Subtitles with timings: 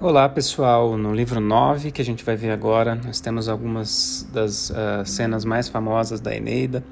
[0.00, 4.70] Olá pessoal, no livro 9 que a gente vai ver agora, nós temos algumas das
[4.70, 6.84] uh, cenas mais famosas da Eneida.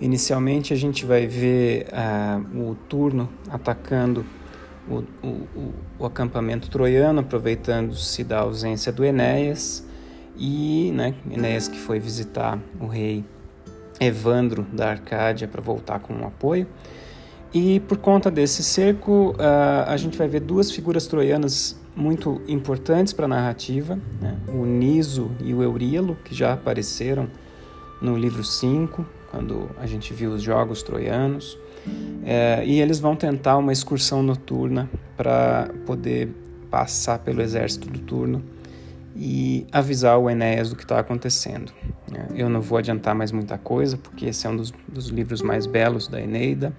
[0.00, 4.24] Inicialmente a gente vai ver uh, o turno atacando
[4.88, 9.86] o, o, o, acampamento troiano, aproveitando-se da ausência do Enéas,
[10.34, 13.26] e né, Enéas que foi visitar o rei
[14.00, 16.66] Evandro da Arcádia para voltar com um apoio.
[17.52, 23.12] E por conta desse cerco, uh, a gente vai ver duas figuras troianas muito importantes
[23.12, 24.38] para a narrativa, né?
[24.48, 27.28] o Niso e o Euríalo, que já apareceram
[28.00, 31.58] no livro 5, quando a gente viu os jogos troianos.
[32.24, 36.28] É, e eles vão tentar uma excursão noturna para poder
[36.70, 38.44] passar pelo exército do turno
[39.16, 41.72] e avisar o Enéas do que está acontecendo.
[42.14, 45.42] É, eu não vou adiantar mais muita coisa, porque esse é um dos, dos livros
[45.42, 46.72] mais belos da Eneida,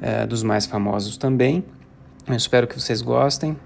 [0.00, 1.64] é, dos mais famosos também.
[2.26, 3.58] Eu espero que vocês gostem uh,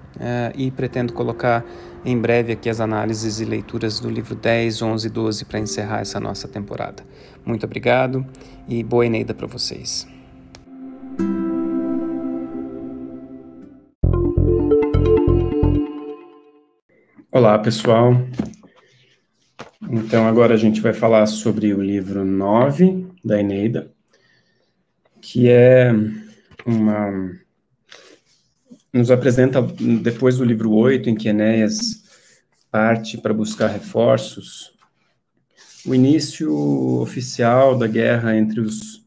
[0.54, 1.64] e pretendo colocar
[2.04, 6.00] em breve aqui as análises e leituras do livro 10, 11 e 12 para encerrar
[6.00, 7.04] essa nossa temporada.
[7.44, 8.26] Muito obrigado
[8.66, 10.08] e boa Eneida para vocês.
[17.30, 18.14] Olá, pessoal.
[19.82, 23.92] Então, agora a gente vai falar sobre o livro 9 da Eneida,
[25.20, 25.92] que é
[26.64, 27.36] uma
[28.96, 32.02] nos apresenta, depois do livro 8, em que Enéas
[32.70, 34.72] parte para buscar reforços,
[35.84, 36.52] o início
[37.00, 39.04] oficial da guerra entre os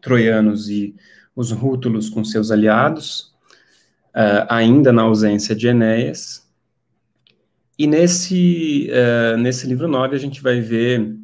[0.00, 0.94] troianos e
[1.34, 3.32] os rútulos com seus aliados,
[4.10, 6.46] uh, ainda na ausência de Enéas.
[7.78, 11.16] E nesse, uh, nesse livro 9 a gente vai ver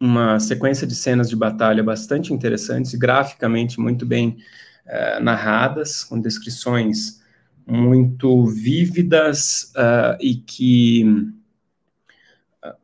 [0.00, 4.38] uma sequência de cenas de batalha bastante interessantes e graficamente muito bem
[4.86, 7.17] uh, narradas, com descrições
[7.68, 11.04] muito vívidas uh, e que
[12.64, 12.74] uh,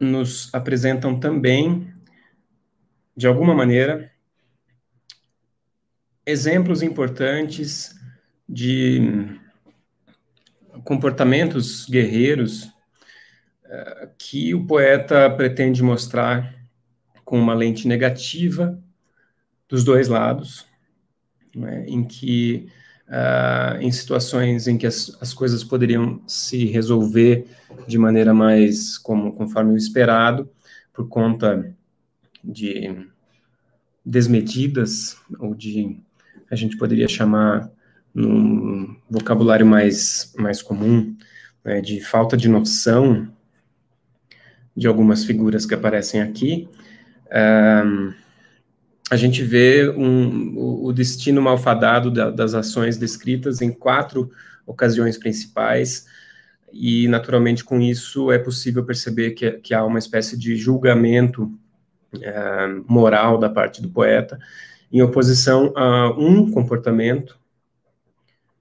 [0.00, 1.94] nos apresentam também,
[3.16, 4.10] de alguma maneira,
[6.26, 7.94] exemplos importantes
[8.48, 9.38] de
[10.82, 16.56] comportamentos guerreiros uh, que o poeta pretende mostrar
[17.24, 18.82] com uma lente negativa
[19.68, 20.66] dos dois lados,
[21.54, 22.68] né, em que
[23.08, 27.46] uh, em situações em que as, as coisas poderiam se resolver
[27.86, 30.48] de maneira mais como conforme o esperado,
[30.92, 31.74] por conta
[32.42, 33.06] de
[34.04, 36.00] desmedidas ou de
[36.50, 37.70] a gente poderia chamar
[38.14, 41.14] num vocabulário mais mais comum
[41.64, 43.28] né, de falta de noção
[44.74, 46.68] de algumas figuras que aparecem aqui.
[47.84, 48.14] Um,
[49.10, 54.30] a gente vê um, o, destino malfadado da, das ações descritas em quatro
[54.66, 56.06] ocasiões principais,
[56.70, 61.50] e naturalmente com isso é possível perceber que, que há uma espécie de julgamento
[62.20, 64.38] é, moral da parte do poeta,
[64.92, 67.38] em oposição a um comportamento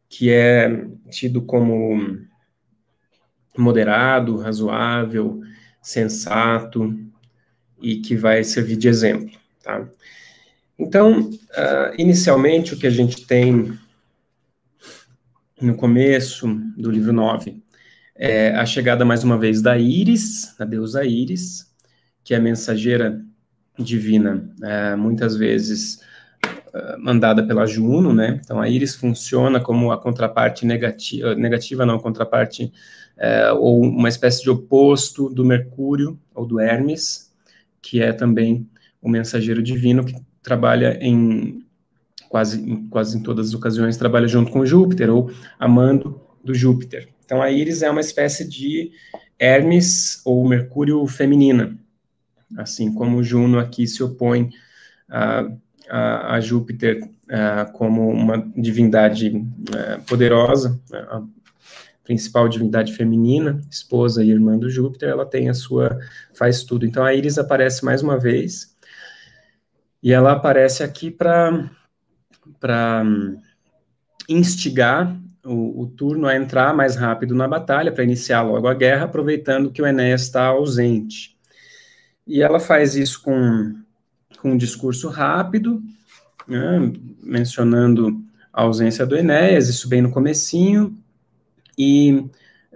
[0.09, 2.17] que é tido como
[3.57, 5.41] moderado, razoável,
[5.81, 6.97] sensato
[7.81, 9.87] e que vai servir de exemplo, tá?
[10.79, 13.77] Então, uh, inicialmente, o que a gente tem
[15.59, 17.63] no começo do livro 9
[18.15, 21.71] é a chegada, mais uma vez, da Íris, a deusa Íris,
[22.23, 23.23] que é a mensageira
[23.77, 26.01] divina, é, muitas vezes
[26.45, 28.41] uh, mandada pela Juno, né?
[28.43, 32.71] Então, a Íris funciona como a contraparte negativa, negativa não, a contraparte,
[33.15, 37.31] é, ou uma espécie de oposto do Mercúrio, ou do Hermes,
[37.81, 38.67] que é também
[39.01, 41.63] o mensageiro divino, que trabalha em
[42.29, 47.09] quase, em quase em todas as ocasiões, trabalha junto com Júpiter, ou amando do Júpiter.
[47.25, 48.91] Então, a Íris é uma espécie de
[49.37, 51.77] Hermes ou Mercúrio feminina,
[52.57, 54.49] assim como Juno aqui se opõe
[55.09, 55.47] a,
[55.89, 59.45] a, a Júpiter a, como uma divindade
[59.75, 61.21] é, poderosa, a
[62.03, 65.99] principal divindade feminina, esposa e irmã do Júpiter, ela tem a sua,
[66.33, 66.85] faz tudo.
[66.85, 68.73] Então, a Íris aparece mais uma vez,
[70.01, 71.69] e ela aparece aqui para
[74.29, 79.05] instigar o, o, turno a entrar mais rápido na batalha, para iniciar logo a guerra,
[79.05, 81.37] aproveitando que o Enéas está ausente.
[82.25, 83.75] E ela faz isso com,
[84.41, 85.81] com um discurso rápido,
[86.47, 86.91] né,
[87.23, 88.21] mencionando
[88.51, 90.97] a ausência do Enéas, isso bem no comecinho,
[91.77, 92.25] e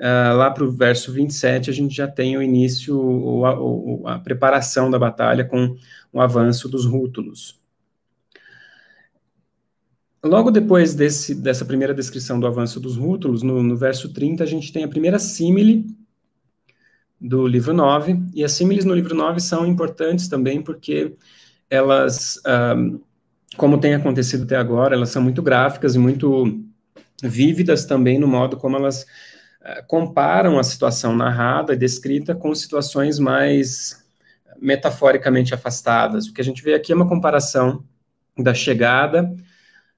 [0.02, 4.20] uh, lá para o verso 27 a gente já tem o início, o, a, a
[4.20, 5.78] preparação da batalha com
[6.12, 7.62] o avanço dos rútulos.
[10.24, 14.48] logo depois desse, dessa primeira descrição do avanço dos rútulos, no, no verso 30, a
[14.48, 15.86] gente tem a primeira símile
[17.20, 21.16] do livro 9, e as símiles no livro 9 são importantes também porque
[21.70, 22.42] elas,
[22.76, 23.00] um,
[23.56, 26.64] como tem acontecido até agora, elas são muito gráficas e muito
[27.24, 29.06] vívidas também no modo como elas
[29.88, 34.04] comparam a situação narrada e descrita com situações mais
[34.60, 36.28] metaforicamente afastadas.
[36.28, 37.84] O que a gente vê aqui é uma comparação
[38.38, 39.32] da chegada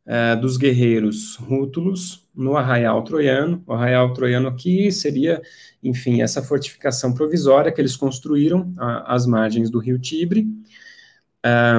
[0.06, 3.63] uh, dos guerreiros rútulos no arraial troiano.
[3.68, 5.42] O arraial troiano aqui seria,
[5.83, 8.74] enfim, essa fortificação provisória que eles construíram
[9.06, 10.48] às margens do rio Tibre,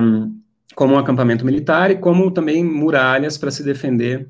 [0.02, 0.38] um,
[0.74, 4.28] como um acampamento militar e como também muralhas para se defender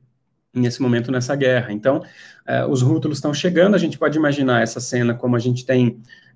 [0.55, 1.73] nesse momento nessa guerra.
[1.73, 5.67] Então, uh, os rútulos estão chegando, a gente pode imaginar essa cena como a gente
[5.67, 5.89] tem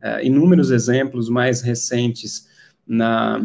[0.03, 2.49] uh, inúmeros exemplos mais recentes
[2.87, 3.41] na,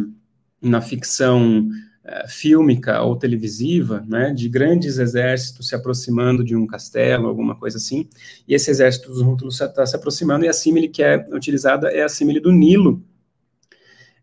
[0.62, 7.28] na ficção uh, fílmica ou televisiva, né, de grandes exércitos se aproximando de um castelo,
[7.28, 8.10] alguma coisa assim,
[8.48, 12.04] e esse exército dos rútulos está se aproximando, e a símile que é utilizada é
[12.04, 13.04] a símile do Nilo,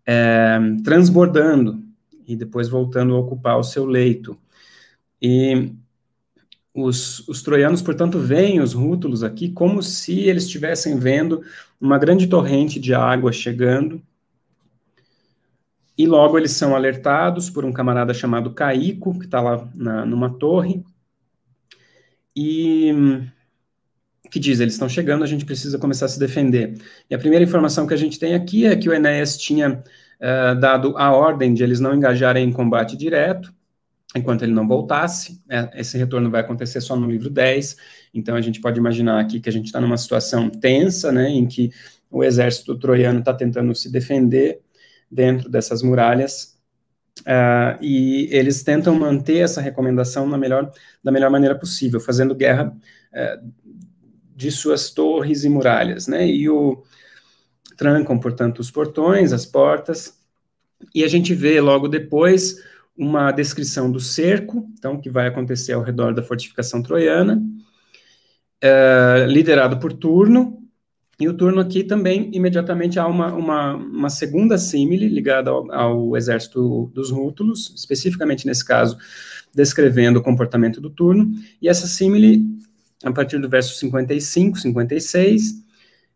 [0.04, 1.82] é, transbordando,
[2.26, 4.38] e depois voltando a ocupar o seu leito.
[5.20, 5.72] E
[6.82, 11.42] os, os, troianos, portanto, veem os rútulos aqui como se eles estivessem vendo
[11.80, 14.02] uma grande torrente de água chegando.
[15.96, 20.30] E logo eles são alertados por um camarada chamado Caico, que está lá na, numa
[20.30, 20.82] torre,
[22.34, 22.92] e
[24.30, 26.74] que diz: eles estão chegando, a gente precisa começar a se defender.
[27.10, 29.82] E a primeira informação que a gente tem aqui é que o Enéas tinha
[30.20, 33.52] uh, dado a ordem de eles não engajarem em combate direto,
[34.14, 35.40] enquanto ele não voltasse.
[35.48, 37.76] É, esse retorno vai acontecer só no livro 10,
[38.14, 41.46] então a gente pode imaginar aqui que a gente está numa situação tensa, né, em
[41.46, 41.70] que
[42.10, 44.60] o exército troiano está tentando se defender
[45.10, 46.58] dentro dessas muralhas,
[47.20, 50.72] uh, e eles tentam manter essa recomendação na melhor,
[51.02, 52.74] da melhor maneira possível, fazendo guerra
[53.12, 53.52] uh,
[54.34, 56.82] de suas torres e muralhas, né, e o
[57.76, 60.18] trancam, portanto, os portões, as portas,
[60.94, 62.56] e a gente vê logo depois
[63.00, 67.42] uma descrição do cerco, então, que vai acontecer ao redor da fortificação troiana,
[68.60, 70.58] é, liderado por Turno,
[71.18, 76.16] e o Turno aqui também, imediatamente, há uma, uma, uma segunda símile ligada ao, ao,
[76.16, 78.98] exército dos Rútulos, especificamente nesse caso,
[79.54, 82.44] descrevendo o comportamento do Turno, e essa símile,
[83.02, 85.54] a partir do verso 55, 56,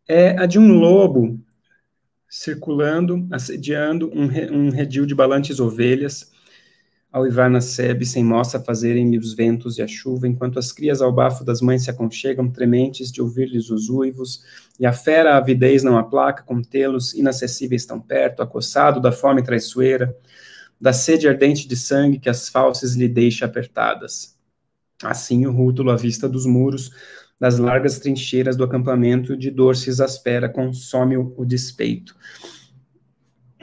[0.07, 1.41] é a de um lobo
[2.29, 6.34] circulando, assediando um, um redil de balantes ovelhas,
[7.15, 11.01] ao uivar na sebe, sem moça fazerem-lhe os ventos e a chuva, enquanto as crias
[11.01, 14.43] ao bafo das mães se aconchegam, trementes de ouvir-lhes os uivos,
[14.81, 20.13] e a fera avidez não aplaca, com tê-los inacessíveis tão perto, acossado da fome traiçoeira,
[20.81, 24.37] da sede ardente de sangue que as falsas lhe deixa apertadas.
[25.01, 26.91] Assim o rútulo à vista dos muros,
[27.39, 32.17] das largas trincheiras do acampamento, de dor se exaspera, consome o despeito.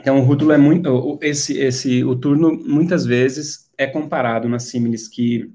[0.02, 1.18] Então, o rútulo é muito.
[1.22, 5.48] Esse, esse, o turno, muitas vezes, é comparado nas símiles que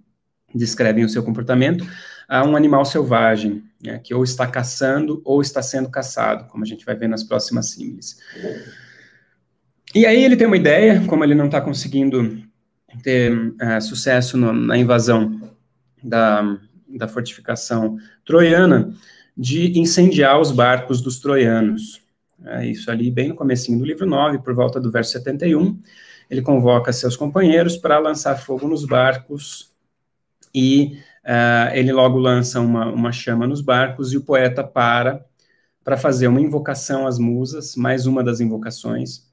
[0.55, 1.85] descrevem o seu comportamento
[2.29, 6.67] a um animal selvagem, né, que ou está caçando ou está sendo caçado, como a
[6.67, 8.17] gente vai ver nas próximas símiles.
[9.93, 12.41] E aí ele tem uma ideia, como ele não está conseguindo
[13.03, 15.41] ter uh, sucesso no, na invasão
[16.01, 18.93] da, da fortificação troiana,
[19.37, 22.01] de incendiar os barcos dos troianos.
[22.45, 25.77] É isso ali, bem no comecinho do livro 9, por volta do verso 71,
[26.29, 29.73] ele convoca seus companheiros para lançar fogo nos barcos
[30.53, 35.25] e uh, ele logo lança uma, uma chama nos barcos e o poeta para
[35.83, 39.25] para fazer uma invocação às musas, mais uma das invocações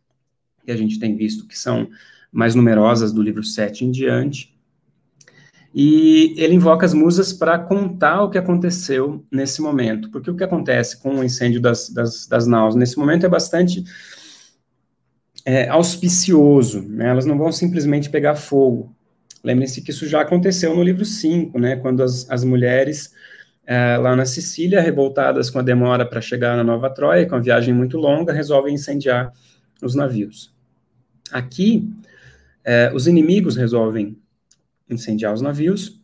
[0.64, 1.88] que a gente tem visto que são
[2.30, 4.53] mais numerosas do livro 7 em diante,
[5.74, 10.08] e ele invoca as musas para contar o que aconteceu nesse momento.
[10.08, 13.82] Porque o que acontece com o incêndio das, das, das naus nesse momento é bastante
[15.44, 16.80] é, auspicioso.
[16.80, 17.08] Né?
[17.08, 18.94] Elas não vão simplesmente pegar fogo.
[19.42, 21.74] Lembrem-se que isso já aconteceu no livro 5, né?
[21.74, 23.12] quando as, as mulheres
[23.66, 27.40] é, lá na Sicília, revoltadas com a demora para chegar na Nova Troia, com a
[27.40, 29.32] viagem muito longa, resolvem incendiar
[29.82, 30.54] os navios.
[31.32, 31.90] Aqui,
[32.62, 34.16] é, os inimigos resolvem
[34.94, 36.00] incendiar os navios,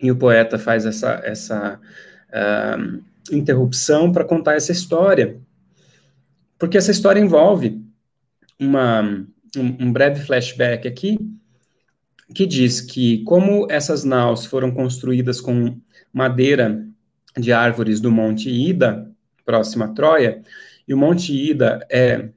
[0.00, 1.80] e o poeta faz essa, essa
[2.28, 5.40] uh, interrupção para contar essa história,
[6.58, 7.82] porque essa história envolve
[8.58, 9.02] uma,
[9.56, 11.18] um, um breve flashback aqui,
[12.34, 15.78] que diz que como essas naus foram construídas com
[16.12, 16.84] madeira
[17.36, 19.10] de árvores do Monte Ida,
[19.44, 20.42] próxima a Troia,
[20.86, 22.28] e o Monte Ida é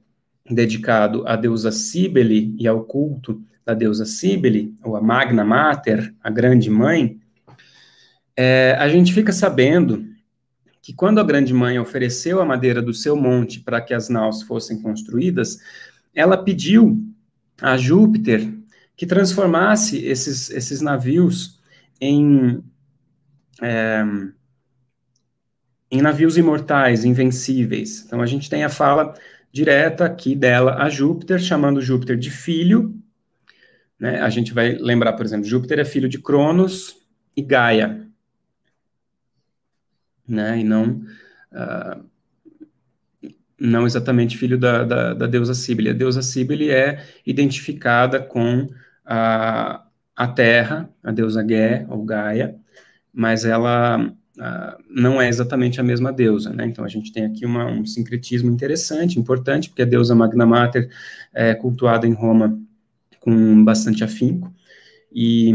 [0.50, 6.30] dedicado à deusa Cíbele e ao culto da deusa Cíbele, ou a Magna Mater, a
[6.30, 7.20] grande mãe,
[8.34, 10.06] é, a gente fica sabendo
[10.80, 14.40] que quando a grande mãe ofereceu a madeira do seu monte para que as naus
[14.40, 15.58] fossem construídas,
[16.14, 16.98] ela pediu
[17.60, 18.50] a Júpiter
[18.96, 21.60] que transformasse esses, esses navios
[22.00, 22.64] em,
[23.60, 24.02] é,
[25.90, 28.02] em navios imortais, invencíveis.
[28.06, 29.12] Então a gente tem a fala
[29.52, 32.97] direta aqui dela a Júpiter, chamando Júpiter de filho.
[33.98, 34.20] Né?
[34.20, 36.96] A gente vai lembrar, por exemplo, Júpiter é filho de Cronos
[37.36, 38.06] e Gaia.
[40.26, 40.60] Né?
[40.60, 41.02] E não,
[41.52, 42.04] uh,
[43.58, 45.90] não exatamente filho da, da, da deusa Cíbele.
[45.90, 48.68] A deusa Cíbele é identificada com
[49.04, 52.56] a, a Terra, a deusa Gé, ou Gaia,
[53.12, 56.64] mas ela Uh, não é exatamente a mesma deusa, né?
[56.64, 60.88] Então a gente tem aqui uma, um sincretismo interessante, importante, porque a deusa Magna Mater
[61.34, 62.56] é cultuada em Roma
[63.20, 64.52] com bastante afinco,
[65.12, 65.52] e,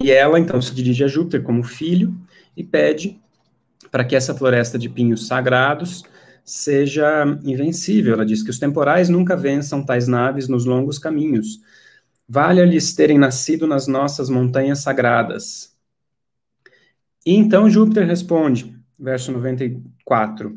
[0.00, 2.14] e ela então se dirige a Júpiter como filho
[2.56, 3.20] e pede
[3.90, 6.04] para que essa floresta de pinhos sagrados
[6.44, 8.14] seja invencível.
[8.14, 11.60] Ela diz que os temporais nunca vençam tais naves nos longos caminhos.
[12.28, 15.72] Valha-lhes terem nascido nas nossas montanhas sagradas,
[17.24, 20.54] e então Júpiter responde, verso 94,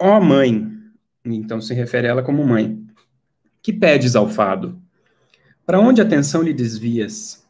[0.00, 0.68] ó oh mãe,
[1.24, 2.84] então se refere a ela como mãe,
[3.62, 4.80] que pedes ao fado?
[5.70, 7.46] Para onde a atenção lhe desvias?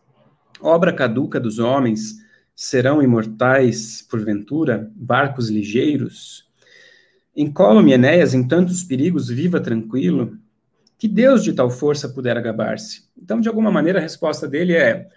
[0.61, 2.23] Obra caduca dos homens,
[2.55, 6.47] serão imortais, porventura, barcos ligeiros?
[7.35, 10.37] Encolo-me, Enéas, em tantos perigos, viva tranquilo?
[10.99, 13.09] Que Deus de tal força pudera gabar-se?
[13.17, 15.09] Então, de alguma maneira, a resposta dele é: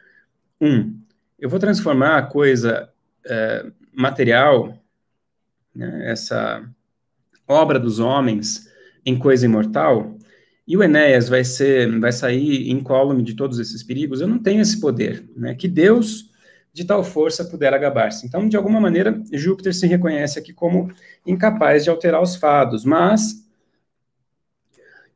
[0.61, 0.97] um,
[1.37, 2.89] eu vou transformar a coisa
[3.25, 4.81] é, material,
[5.75, 6.63] né, essa
[7.45, 8.71] obra dos homens
[9.05, 10.17] em coisa imortal,
[10.67, 14.61] e o Enéas vai ser, vai sair incólume de todos esses perigos, eu não tenho
[14.61, 15.55] esse poder, né?
[15.55, 16.31] Que Deus
[16.73, 18.25] de tal força pudera gabar-se.
[18.25, 20.91] Então, de alguma maneira, Júpiter se reconhece aqui como
[21.25, 23.43] incapaz de alterar os fados, mas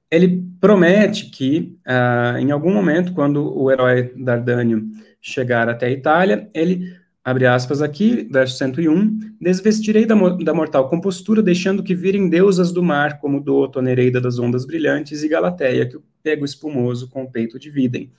[0.10, 4.88] ele promete que, uh, em algum momento, quando o herói Dardânio
[5.20, 6.96] chegar até a Itália, ele
[7.28, 12.82] abre aspas aqui, verso 101, desvestirei da, da mortal compostura, deixando que virem deusas do
[12.82, 17.30] mar, como Doto, a Nereida das ondas brilhantes, e Galateia, que o espumoso com o
[17.30, 18.14] peito dividem.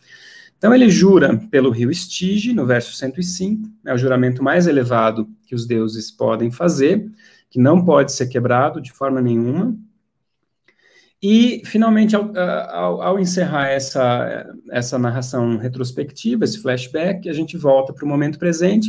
[0.59, 5.55] Então ele jura pelo rio Estige, no verso 105, é o juramento mais elevado que
[5.55, 7.11] os deuses podem fazer,
[7.49, 9.75] que não pode ser quebrado de forma nenhuma,
[11.22, 17.92] e, finalmente, ao, ao, ao, encerrar essa, essa narração retrospectiva, esse flashback, a gente volta
[17.92, 18.88] para o momento presente,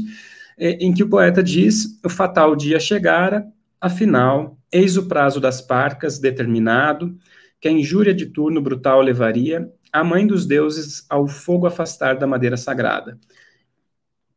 [0.58, 3.48] em que o poeta diz: O fatal dia chegara,
[3.82, 7.18] afinal, eis o prazo das parcas determinado,
[7.60, 12.28] que a injúria de turno brutal levaria a mãe dos deuses ao fogo afastar da
[12.28, 13.18] madeira sagrada.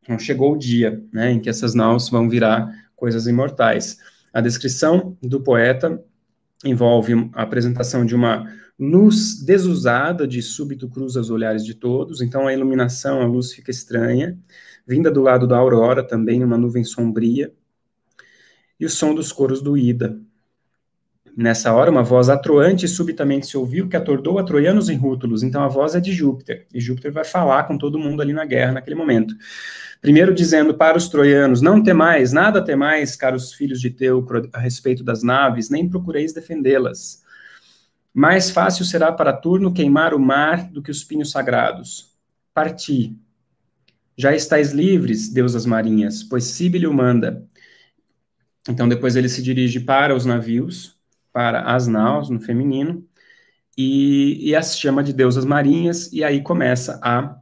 [0.01, 3.97] Então, chegou o dia né, em que essas naus vão virar coisas imortais.
[4.33, 6.03] A descrição do poeta
[6.63, 8.45] envolve a apresentação de uma
[8.79, 13.71] luz desusada de súbito cruza os olhares de todos, então a iluminação, a luz fica
[13.71, 14.37] estranha,
[14.85, 17.53] vinda do lado da aurora também, uma nuvem sombria,
[18.79, 20.19] e o som dos coros do Ida.
[21.35, 25.63] Nessa hora, uma voz atroante subitamente se ouviu que atordou a troianos em rútulos, então
[25.63, 28.73] a voz é de Júpiter, e Júpiter vai falar com todo mundo ali na guerra
[28.73, 29.35] naquele momento.
[29.99, 34.23] Primeiro dizendo para os troianos, não temais, nada temais, caros filhos de Teu,
[34.53, 37.23] a respeito das naves, nem procureis defendê-las.
[38.13, 42.11] Mais fácil será para Turno queimar o mar do que os pinhos sagrados.
[42.53, 43.17] Parti.
[44.15, 47.43] Já estáis livres, deusas marinhas, pois Cíbele o manda.
[48.69, 50.95] Então depois ele se dirige para os navios,
[51.33, 53.03] para as naus, no feminino,
[53.77, 57.35] e, e as chama de deusas marinhas, e aí começa a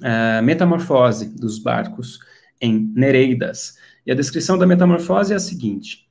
[0.00, 2.18] uh, metamorfose dos barcos
[2.60, 3.76] em Nereidas.
[4.06, 6.08] E a descrição da metamorfose é a seguinte: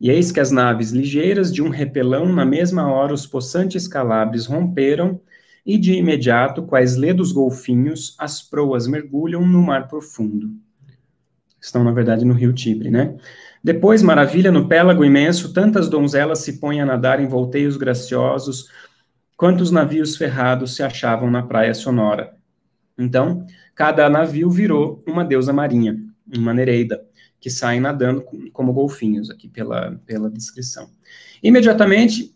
[0.00, 4.46] E eis que as naves ligeiras de um repelão, na mesma hora os possantes calabres
[4.46, 5.20] romperam,
[5.64, 10.50] e de imediato, quais ledos golfinhos, as proas mergulham no mar profundo.
[11.60, 13.16] Estão, na verdade, no rio Tibre, né?
[13.62, 18.68] Depois, maravilha, no pélago imenso, tantas donzelas se põem a nadar em volteios graciosos,
[19.36, 22.34] quantos navios ferrados se achavam na praia sonora.
[22.98, 25.96] Então, cada navio virou uma deusa marinha,
[26.36, 27.04] uma nereida,
[27.40, 30.90] que saem nadando como golfinhos, aqui pela, pela descrição.
[31.42, 32.34] Imediatamente,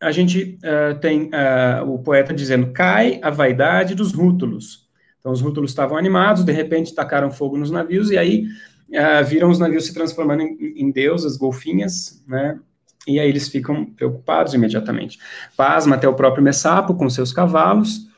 [0.00, 4.88] a gente uh, tem uh, o poeta dizendo: cai a vaidade dos rútulos.
[5.18, 8.46] Então, os rútulos estavam animados, de repente tacaram fogo nos navios, e aí
[8.92, 12.58] uh, viram os navios se transformando em, em deusas, golfinhas, né?
[13.06, 15.18] E aí eles ficam preocupados imediatamente.
[15.56, 18.08] Pasma até o próprio Messapo com seus cavalos,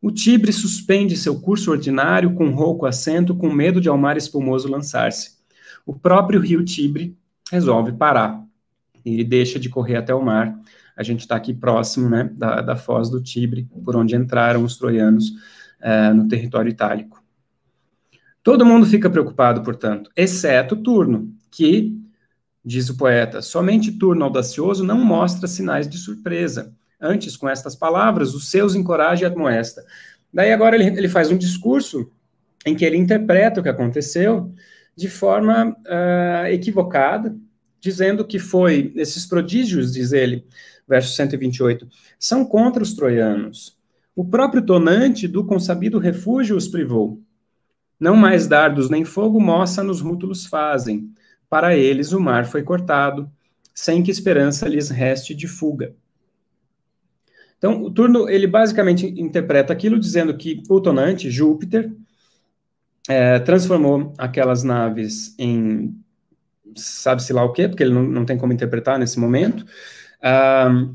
[0.00, 4.70] O Tibre suspende seu curso ordinário com rouco assento, com medo de ao mar espumoso
[4.70, 5.32] lançar-se.
[5.84, 7.18] O próprio rio Tibre
[7.50, 8.42] resolve parar.
[9.04, 10.56] Ele deixa de correr até o mar.
[10.96, 14.76] A gente está aqui próximo né, da, da foz do Tibre, por onde entraram os
[14.76, 15.30] troianos
[15.80, 17.19] uh, no território itálico.
[18.42, 21.94] Todo mundo fica preocupado, portanto, exceto Turno, que,
[22.64, 26.74] diz o poeta, somente Turno audacioso não mostra sinais de surpresa.
[27.00, 29.84] Antes, com estas palavras, os seus encoraja e admoesta.
[30.32, 32.10] Daí agora ele, ele faz um discurso
[32.64, 34.52] em que ele interpreta o que aconteceu
[34.96, 37.34] de forma uh, equivocada,
[37.80, 40.46] dizendo que foi esses prodígios, diz ele,
[40.86, 43.78] verso 128, são contra os troianos.
[44.14, 47.22] O próprio tonante do consabido refúgio os privou.
[48.00, 51.12] Não mais dardos nem fogo moça nos rútulos fazem.
[51.48, 53.30] Para eles o mar foi cortado,
[53.74, 55.94] sem que esperança lhes reste de fuga.
[57.58, 61.92] Então, o turno, ele basicamente interpreta aquilo dizendo que o tonante, Júpiter,
[63.06, 65.94] é, transformou aquelas naves em
[66.76, 69.64] sabe-se lá o quê, porque ele não, não tem como interpretar nesse momento,
[70.22, 70.90] uh,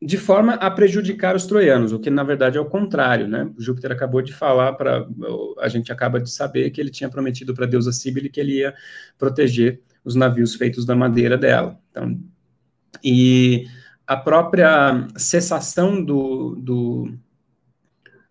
[0.00, 3.50] de forma a prejudicar os troianos, o que na verdade é o contrário, né?
[3.58, 5.06] Júpiter acabou de falar para
[5.58, 8.58] a gente acaba de saber que ele tinha prometido para a deusa Cíbele que ele
[8.58, 8.74] ia
[9.18, 11.78] proteger os navios feitos da madeira dela.
[11.90, 12.20] Então,
[13.02, 13.66] e
[14.06, 17.12] a própria cessação do, do,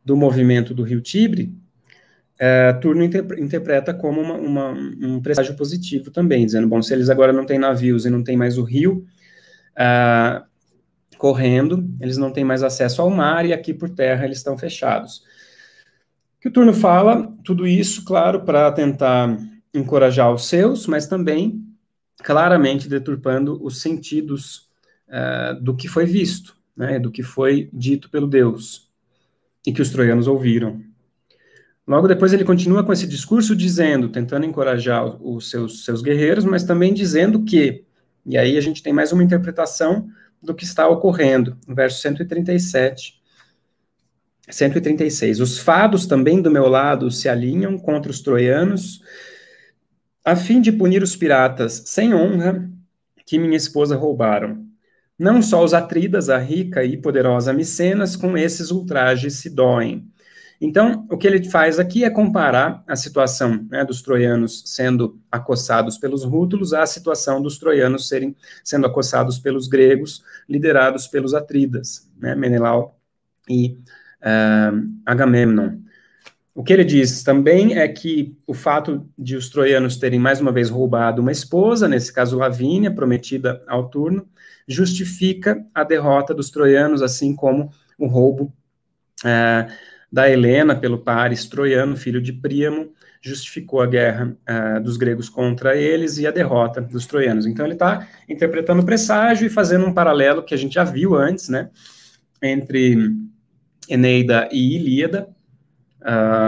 [0.03, 1.53] do movimento do rio Tibre,
[2.37, 7.33] é, Turno interpreta como uma, uma, um presságio positivo também, dizendo, bom, se eles agora
[7.33, 9.05] não têm navios e não tem mais o rio,
[9.77, 10.45] uh,
[11.17, 15.23] correndo, eles não têm mais acesso ao mar e aqui por terra eles estão fechados.
[16.39, 19.37] Que o turno fala tudo isso, claro, para tentar
[19.73, 21.63] encorajar os seus, mas também
[22.23, 24.69] claramente deturpando os sentidos
[25.09, 28.89] uh, do que foi visto, né, do que foi dito pelo Deus
[29.65, 30.81] e que os troianos ouviram.
[31.87, 36.63] Logo depois ele continua com esse discurso dizendo, tentando encorajar os seus, seus guerreiros, mas
[36.63, 37.83] também dizendo que,
[38.25, 40.09] e aí a gente tem mais uma interpretação
[40.45, 43.21] do que está ocorrendo, verso 137.
[44.49, 45.39] 136.
[45.39, 49.01] Os fados também do meu lado se alinham contra os troianos,
[50.23, 52.69] a fim de punir os piratas sem honra
[53.25, 54.65] que minha esposa roubaram.
[55.17, 60.07] Não só os atridas, a rica e poderosa Micenas, com esses ultrajes se doem.
[60.59, 65.97] Então, o que ele faz aqui é comparar a situação né, dos troianos sendo acossados
[65.97, 72.35] pelos rútulos à situação dos troianos serem sendo acossados pelos gregos, liderados pelos atridas, né,
[72.35, 72.97] Menelau
[73.49, 73.77] e
[74.21, 75.79] uh, Agamemnon.
[76.53, 80.53] O que ele diz também é que o fato de os troianos terem mais uma
[80.53, 84.25] vez roubado uma esposa, nesse caso Lavínia, prometida ao turno,
[84.65, 88.53] justifica a derrota dos troianos, assim como o roubo
[89.25, 89.69] uh,
[90.15, 95.75] da Helena pelo Paris troiano, filho de Príamo, justificou a guerra uh, dos gregos contra
[95.75, 97.45] eles e a derrota dos troianos.
[97.45, 101.15] Então ele está interpretando o presságio e fazendo um paralelo que a gente já viu
[101.15, 101.69] antes, né,
[102.41, 103.13] entre
[103.89, 105.27] Eneida e Ilíada,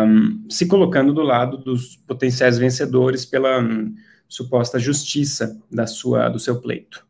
[0.07, 3.93] um, se colocando do lado dos potenciais vencedores pela um,
[4.29, 7.05] suposta justiça da sua do seu pleito.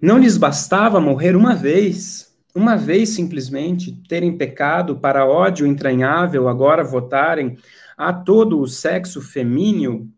[0.00, 2.25] Não lhes bastava morrer uma vez
[2.56, 7.58] uma vez simplesmente terem pecado para ódio entranhável, agora votarem
[7.98, 10.10] a todo o sexo femíneo?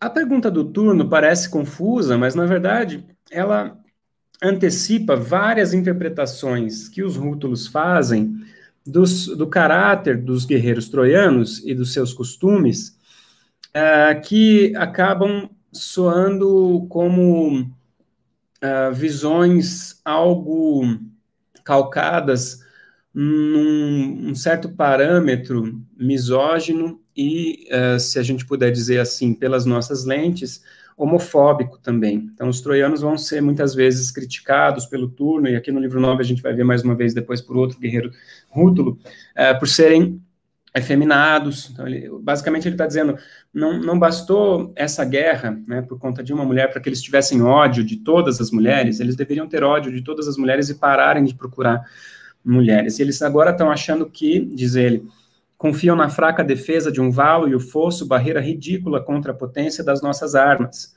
[0.00, 3.76] A pergunta do turno parece confusa, mas na verdade ela
[4.40, 8.32] antecipa várias interpretações que os rútulos fazem
[8.86, 12.96] dos, do caráter dos guerreiros troianos e dos seus costumes,
[13.76, 17.68] uh, que acabam soando como
[18.62, 20.98] uh, visões algo
[21.64, 22.60] calcadas
[23.12, 30.04] num um certo parâmetro misógino e, uh, se a gente puder dizer assim, pelas nossas
[30.04, 30.62] lentes,
[30.96, 32.30] homofóbico também.
[32.32, 36.20] Então, os troianos vão ser muitas vezes criticados pelo turno, e aqui no livro 9
[36.20, 38.10] a gente vai ver mais uma vez depois por outro guerreiro
[38.48, 38.98] Rútulo,
[39.36, 40.22] uh, por serem
[40.74, 41.70] efeminados.
[41.70, 43.16] Então, ele, basicamente, ele está dizendo:
[43.52, 47.42] não, não bastou essa guerra né, por conta de uma mulher para que eles tivessem
[47.42, 51.24] ódio de todas as mulheres, eles deveriam ter ódio de todas as mulheres e pararem
[51.24, 51.84] de procurar
[52.44, 52.98] mulheres.
[52.98, 55.06] E eles agora estão achando que, diz ele,
[55.58, 59.84] confiam na fraca defesa de um valo e o fosso, barreira ridícula contra a potência
[59.84, 60.94] das nossas armas.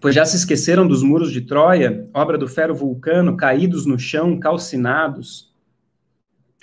[0.00, 4.38] Pois já se esqueceram dos muros de Troia, obra do fero vulcano, caídos no chão,
[4.38, 5.51] calcinados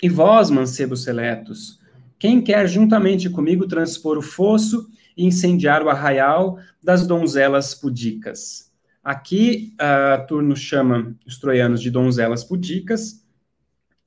[0.02, 1.78] e vós, mancebos seletos,
[2.18, 8.70] quem quer juntamente comigo transpor o fosso e incendiar o arraial das donzelas pudicas?
[9.02, 13.24] Aqui, uh, Turno chama os troianos de donzelas pudicas,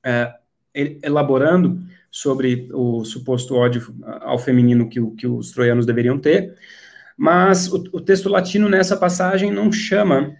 [0.05, 0.33] uh,
[1.03, 1.79] elaborando
[2.11, 6.55] sobre o suposto ódio ao feminino que, que os troianos deveriam ter,
[7.17, 10.35] mas o, o, texto latino nessa passagem não chama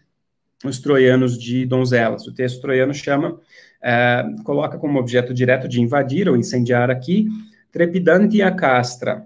[0.63, 2.28] os troianos de donzelas.
[2.28, 3.39] O texto troiano chama,
[3.84, 7.28] uh, coloca como objeto direto de invadir ou incendiar aqui,
[7.72, 9.26] trepidante a castra,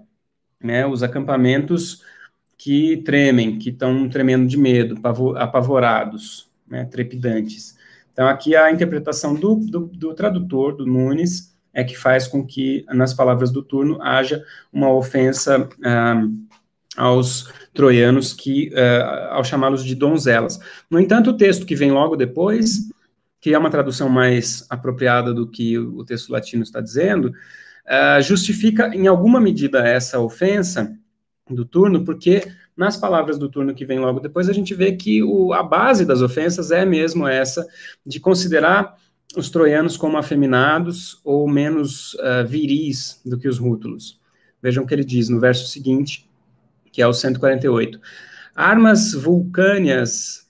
[0.62, 2.02] né, os acampamentos
[2.56, 4.98] que tremem, que estão tremendo de medo,
[5.36, 7.78] apavorados, né, trepidantes.
[8.12, 12.84] Então, aqui a interpretação do, do, do, tradutor, do Nunes, é que faz com que,
[12.88, 14.42] nas palavras do turno, haja
[14.72, 16.26] uma ofensa ah,
[16.96, 20.58] aos troianos, que, ah, ao chamá-los de donzelas.
[20.90, 22.88] No entanto, o texto que vem logo depois,
[23.40, 27.32] que é uma tradução mais apropriada do que o texto latino está dizendo,
[27.86, 30.98] ah, justifica, em alguma medida, essa ofensa,
[31.54, 32.42] do turno, porque
[32.76, 36.04] nas palavras do turno que vem logo depois, a gente vê que o, a base
[36.04, 37.66] das ofensas é mesmo essa,
[38.04, 38.96] de considerar
[39.36, 44.20] os troianos como afeminados ou menos uh, viris do que os rútulos.
[44.62, 46.28] Vejam o que ele diz no verso seguinte,
[46.92, 48.00] que é o 148.
[48.54, 50.47] Armas vulcâneas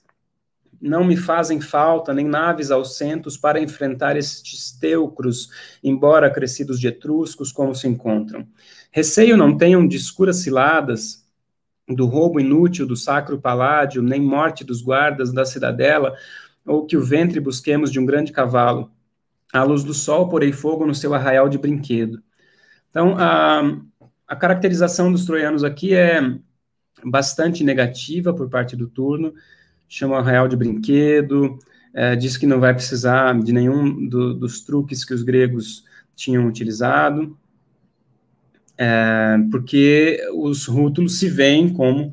[0.81, 5.49] não me fazem falta, nem naves aos centos para enfrentar estes teucros,
[5.83, 8.47] embora crescidos de etruscos, como se encontram.
[8.91, 11.25] Receio não tenham de escuras ciladas,
[11.87, 16.15] do roubo inútil do sacro paládio, nem morte dos guardas da cidadela,
[16.65, 18.91] ou que o ventre busquemos de um grande cavalo.
[19.51, 22.21] À luz do sol, porei fogo no seu arraial de brinquedo.
[22.89, 23.61] Então, a,
[24.27, 26.21] a caracterização dos troianos aqui é
[27.03, 29.33] bastante negativa por parte do turno,
[29.89, 31.59] chama o arraial de brinquedo,
[31.93, 35.83] é, diz que não vai precisar de nenhum do, dos truques que os gregos
[36.15, 37.35] tinham utilizado,
[38.77, 42.11] é, porque os rútulos se veem como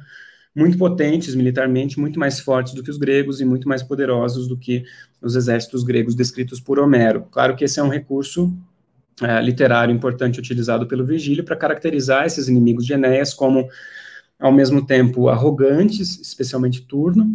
[0.54, 4.56] muito potentes militarmente, muito mais fortes do que os gregos e muito mais poderosos do
[4.56, 4.84] que
[5.20, 7.26] os exércitos gregos descritos por Homero.
[7.30, 8.56] Claro que esse é um recurso
[9.22, 13.68] é, literário importante utilizado pelo Virgílio para caracterizar esses inimigos de Enéas como,
[14.38, 17.30] ao mesmo tempo, arrogantes, especialmente Turno,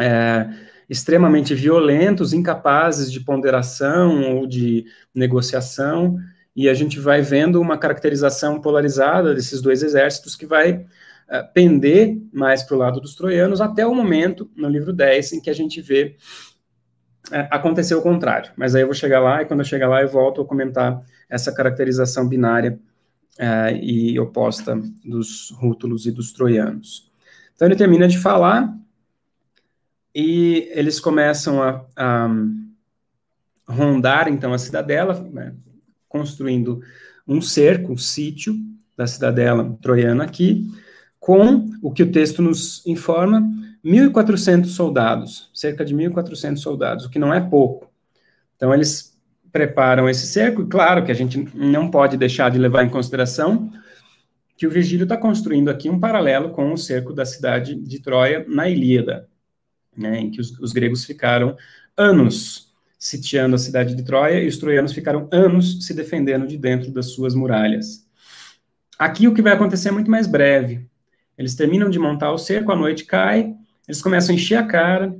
[0.00, 0.48] é,
[0.88, 6.18] extremamente violentos, incapazes de ponderação ou de negociação,
[6.54, 12.16] e a gente vai vendo uma caracterização polarizada desses dois exércitos que vai uh, pender
[12.32, 15.54] mais para o lado dos troianos, até o momento, no livro 10, em que a
[15.54, 16.16] gente vê
[17.28, 18.52] uh, acontecer o contrário.
[18.56, 21.00] Mas aí eu vou chegar lá, e quando eu chegar lá eu volto a comentar
[21.28, 22.78] essa caracterização binária
[23.40, 27.10] uh, e oposta dos rútulos e dos troianos.
[27.56, 28.72] Então ele termina de falar,
[30.14, 32.28] e eles começam a, a
[33.66, 35.54] rondar, então, a cidadela, né,
[36.08, 36.80] construindo
[37.26, 38.54] um cerco, um sítio
[38.96, 40.70] da cidadela troiana aqui,
[41.18, 43.42] com o que o texto nos informa,
[43.84, 47.90] 1.400 soldados, cerca de 1.400 soldados, o que não é pouco.
[48.56, 49.18] Então, eles
[49.50, 53.70] preparam esse cerco, e claro que a gente não pode deixar de levar em consideração
[54.56, 58.44] que o Virgílio está construindo aqui um paralelo com o cerco da cidade de Troia
[58.48, 59.28] na Ilíada,
[59.96, 61.56] né, em que os, os gregos ficaram
[61.96, 66.90] anos sitiando a cidade de Troia, e os troianos ficaram anos se defendendo de dentro
[66.90, 68.06] das suas muralhas.
[68.98, 70.88] Aqui o que vai acontecer é muito mais breve.
[71.36, 73.54] Eles terminam de montar o cerco, a noite cai,
[73.86, 75.14] eles começam a encher a cara.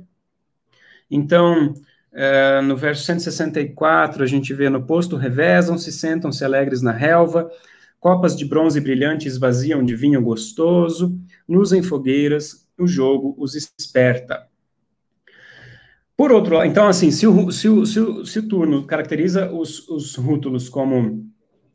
[1.11, 1.75] Então,
[2.11, 7.51] é, no verso 164, a gente vê no posto revezam-se, sentam-se alegres na relva,
[7.99, 14.47] copas de bronze brilhante esvaziam de vinho gostoso, luzem fogueiras, o jogo os esperta.
[16.17, 19.51] Por outro lado, então, assim, se o, se o, se o, se o turno caracteriza
[19.51, 21.29] os, os rútulos como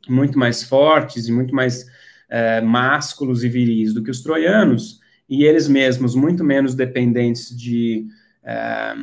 [0.09, 1.85] muito mais fortes e muito mais
[2.27, 4.99] é, másculos e viris do que os troianos,
[5.29, 8.07] e eles mesmos muito menos dependentes de
[8.43, 8.95] é,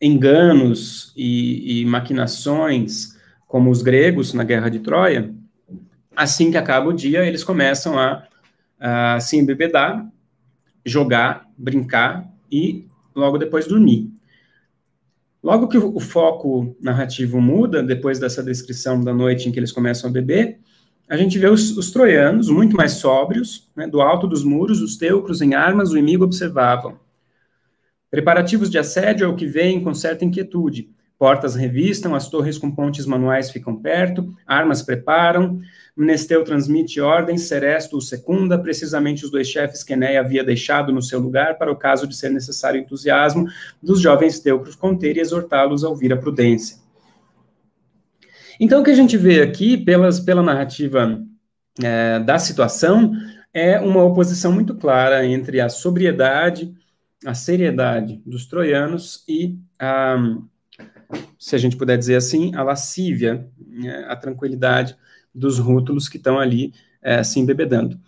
[0.00, 5.34] enganos e, e, maquinações como os gregos na Guerra de Troia,
[6.16, 8.26] assim que acaba o dia, eles começam a,
[8.80, 10.06] a se embebedar,
[10.84, 12.86] jogar, brincar e
[13.18, 14.10] logo depois dormir.
[15.42, 20.10] Logo que o foco narrativo muda, depois dessa descrição da noite em que eles começam
[20.10, 20.60] a beber,
[21.08, 24.96] a gente vê os, os troianos, muito mais sóbrios, né, do alto dos muros, os
[24.96, 26.98] teucros em armas, o inimigo observavam.
[28.10, 30.90] Preparativos de assédio é o que veem com certa inquietude.
[31.18, 35.60] Portas revistam, as torres com pontes manuais ficam perto, armas preparam,
[35.96, 41.02] Mnesteu transmite ordens, Seresto o secunda, precisamente os dois chefes que Enéia havia deixado no
[41.02, 43.48] seu lugar para o caso de ser necessário entusiasmo
[43.82, 46.76] dos jovens teucros conter e exortá-los a ouvir a prudência.
[48.60, 51.20] Então, o que a gente vê aqui, pelas, pela narrativa
[51.82, 53.12] é, da situação,
[53.52, 56.72] é uma oposição muito clara entre a sobriedade
[57.26, 60.16] a seriedade dos troianos e a,
[61.38, 64.96] se a gente puder dizer assim, a lascívia, né, a tranquilidade
[65.34, 67.98] dos rútulos que estão ali é, se embebedando.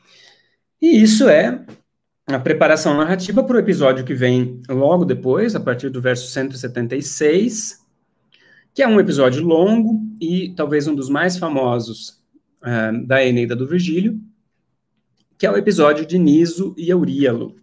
[0.81, 1.65] E isso é
[2.27, 7.81] a preparação narrativa para o episódio que vem logo depois, a partir do verso 176,
[8.73, 12.21] que é um episódio longo e talvez um dos mais famosos
[12.63, 14.21] uh, da Eneida do Virgílio,
[15.37, 17.57] que é o episódio de Niso e Euríalo.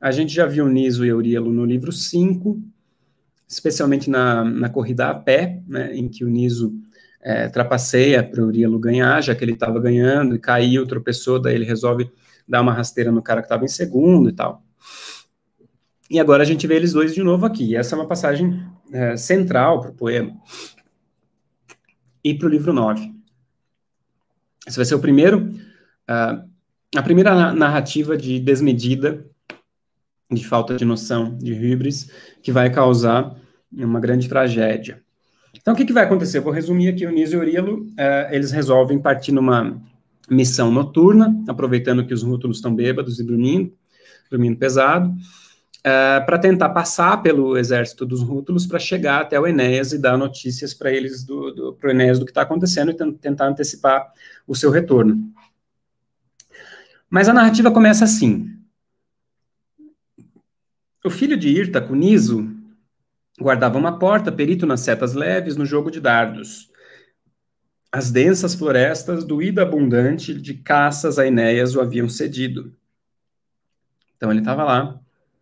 [0.00, 2.62] A gente já viu Niso e Euríalo no livro 5,
[3.48, 6.74] especialmente na, na corrida a pé, né, em que o Niso
[7.20, 11.54] é, trapaceia para o Euríalo ganhar, já que ele estava ganhando, e caiu, tropeçou, daí
[11.54, 12.10] ele resolve
[12.46, 14.62] dar uma rasteira no cara que estava em segundo e tal.
[16.08, 17.74] E agora a gente vê eles dois de novo aqui.
[17.74, 20.36] Essa é uma passagem é, central para o poema.
[22.22, 23.12] E para o livro 9.
[24.66, 25.48] Esse vai ser o primeiro,
[26.10, 26.48] uh,
[26.96, 29.24] a primeira narrativa de desmedida,
[30.30, 32.10] de falta de noção, de hibris,
[32.42, 33.34] que vai causar
[33.72, 35.02] uma grande tragédia.
[35.54, 36.38] Então, o que, que vai acontecer?
[36.38, 37.82] Eu vou resumir aqui o Nísio e o Euríalo.
[37.82, 39.80] Uh, eles resolvem partir numa
[40.28, 43.72] missão noturna, aproveitando que os rútulos estão bêbados e dormindo,
[44.30, 49.92] dormindo pesado, uh, para tentar passar pelo exército dos rútulos para chegar até o Enéas
[49.92, 53.46] e dar notícias para eles do, do pro Enéas do que está acontecendo e tentar
[53.46, 54.08] antecipar
[54.46, 55.32] o seu retorno.
[57.08, 58.55] Mas a narrativa começa assim.
[61.06, 62.50] O filho de Irta, Cunizo,
[63.40, 66.70] guardava uma porta, perito nas setas leves, no jogo de dardos
[67.96, 72.74] as densas florestas do ida abundante de caças a Enéas o haviam cedido.
[74.14, 75.00] Então ele estava lá,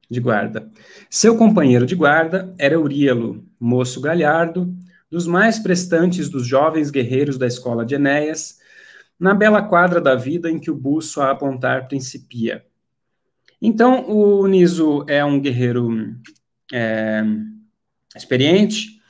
[0.08, 0.70] de guarda.
[1.10, 4.72] Seu companheiro de guarda era Euríalo, moço galhardo,
[5.10, 8.60] dos mais prestantes dos jovens guerreiros da escola de Enéas,
[9.18, 12.64] na bela quadra da vida em que o buço a apontar principia.
[13.66, 16.14] Então, o Niso é um guerreiro
[16.70, 17.24] é,
[18.14, 19.00] experiente,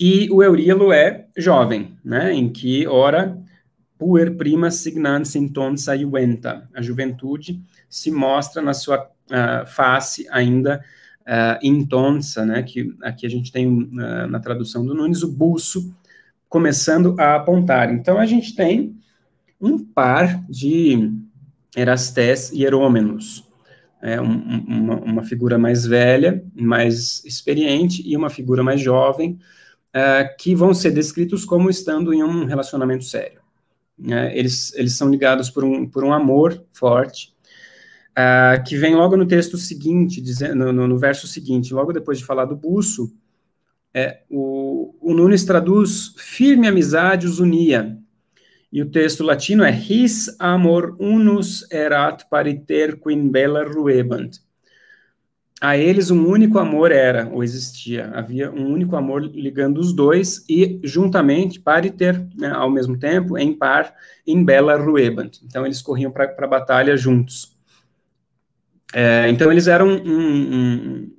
[0.00, 3.38] e o Euríalo é jovem, né, em que, ora,
[3.98, 10.82] puer prima signans intonsa iuenta, a juventude se mostra na sua uh, face ainda
[11.26, 15.94] uh, intonsa, né, que aqui a gente tem uh, na tradução do Nunes o buço
[16.48, 17.92] começando a apontar.
[17.92, 18.96] Então a gente tem
[19.60, 21.12] um par de
[21.76, 23.47] Erastés e Herômenos,
[24.00, 29.38] é um, uma, uma figura mais velha, mais experiente, e uma figura mais jovem,
[29.88, 33.40] uh, que vão ser descritos como estando em um relacionamento sério.
[33.98, 37.34] Uh, eles, eles são ligados por um, por um amor forte,
[38.12, 42.24] uh, que vem logo no texto seguinte, dizendo, no, no, verso seguinte, logo depois de
[42.24, 43.12] falar do buço,
[43.92, 47.98] é, o, o Nunes traduz firme amizade os unia,
[48.72, 54.38] e o texto latino é his amor unus erat pariter quin bella ruebant
[55.60, 60.44] a eles um único amor era, ou existia, havia um único amor ligando os dois,
[60.48, 63.92] e juntamente, pariter, né, ao mesmo tempo, em par,
[64.26, 65.40] em bela ruebant.
[65.44, 67.56] Então, eles corriam para a batalha juntos.
[68.94, 71.16] É, então, eles eram um, um,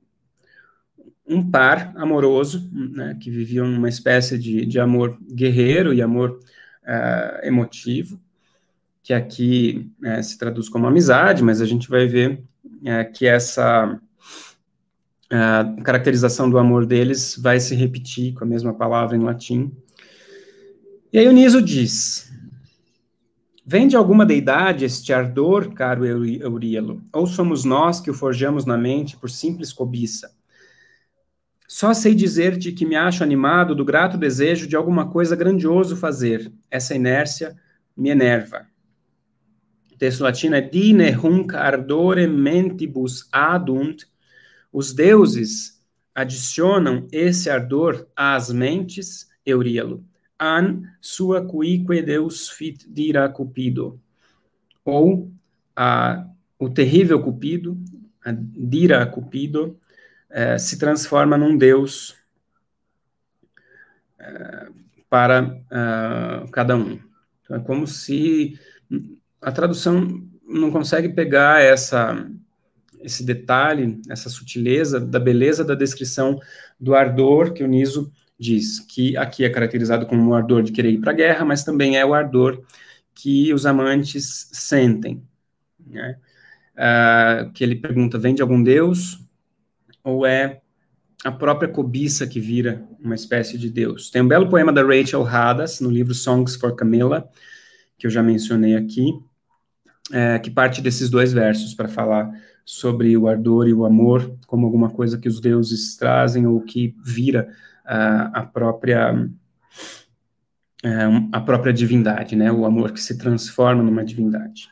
[1.28, 6.40] um par amoroso, né, que viviam uma espécie de, de amor guerreiro e amor
[6.90, 8.20] uh, emotivo,
[9.04, 14.00] que aqui uh, se traduz como amizade, mas a gente vai ver uh, que essa
[15.32, 19.72] a caracterização do amor deles vai se repetir com a mesma palavra em latim.
[21.14, 22.32] E aí o Niso diz:
[23.64, 28.76] Vem de alguma deidade este ardor, caro Euríalo, ou somos nós que o forjamos na
[28.76, 30.32] mente por simples cobiça?
[31.72, 36.52] Só sei dizer-te que me acho animado do grato desejo de alguma coisa grandioso fazer.
[36.72, 37.56] Essa inércia
[37.96, 38.66] me enerva.
[39.94, 44.06] O texto latino é Dine hunc ardore mentibus adunt
[44.74, 45.80] os deuses
[46.14, 50.04] adicionam esse ardor às mentes, Euríalo.
[50.40, 54.02] An sua cuique deus fit dira Cupido.
[54.84, 55.32] Ou
[55.76, 56.28] a,
[56.58, 57.78] o terrível Cupido,
[58.26, 59.79] a dira Cupido,
[60.32, 62.16] eh, se transforma num deus
[64.20, 64.68] eh,
[65.10, 67.00] para uh, cada um.
[67.42, 68.60] Então, é como se
[69.42, 72.30] a tradução não consegue pegar essa
[73.02, 76.38] esse detalhe, essa sutileza da beleza da descrição
[76.78, 80.92] do ardor que o Niso diz, que aqui é caracterizado como um ardor de querer
[80.92, 82.62] ir para a guerra, mas também é o ardor
[83.16, 85.24] que os amantes sentem.
[85.88, 86.18] Né?
[86.76, 89.20] Uh, que ele pergunta, vem de algum deus
[90.10, 90.62] ou é
[91.24, 94.10] a própria cobiça que vira uma espécie de deus?
[94.10, 97.30] Tem um belo poema da Rachel Hadas, no livro Songs for Camilla,
[97.98, 99.12] que eu já mencionei aqui,
[100.12, 102.32] é, que parte desses dois versos para falar
[102.66, 106.96] sobre o ardor e o amor como alguma coisa que os deuses trazem ou que
[107.04, 107.50] vira
[107.84, 109.12] uh, a própria
[110.86, 112.52] uh, a própria divindade, né?
[112.52, 114.70] O amor que se transforma numa divindade.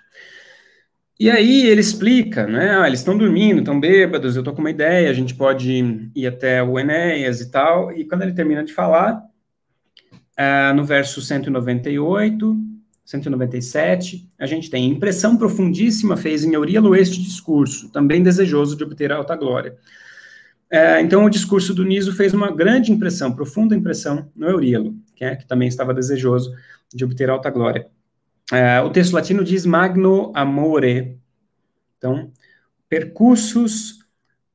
[1.20, 2.78] E aí ele explica, né?
[2.78, 6.28] Ah, eles estão dormindo, estão bêbados, eu estou com uma ideia, a gente pode ir
[6.28, 7.92] até o Enéas e tal.
[7.92, 9.24] E quando ele termina de falar,
[10.38, 12.56] uh, no verso 198,
[13.04, 19.12] 197, a gente tem impressão profundíssima fez em Euríalo este discurso, também desejoso de obter
[19.12, 19.76] alta glória.
[20.70, 25.24] É, então, o discurso do Niso fez uma grande impressão, profunda impressão no Euríalo, que,
[25.24, 26.54] é, que também estava desejoso
[26.94, 27.88] de obter alta glória.
[28.52, 31.20] É, o texto latino diz magno amore.
[31.98, 32.32] Então,
[32.88, 34.00] percussus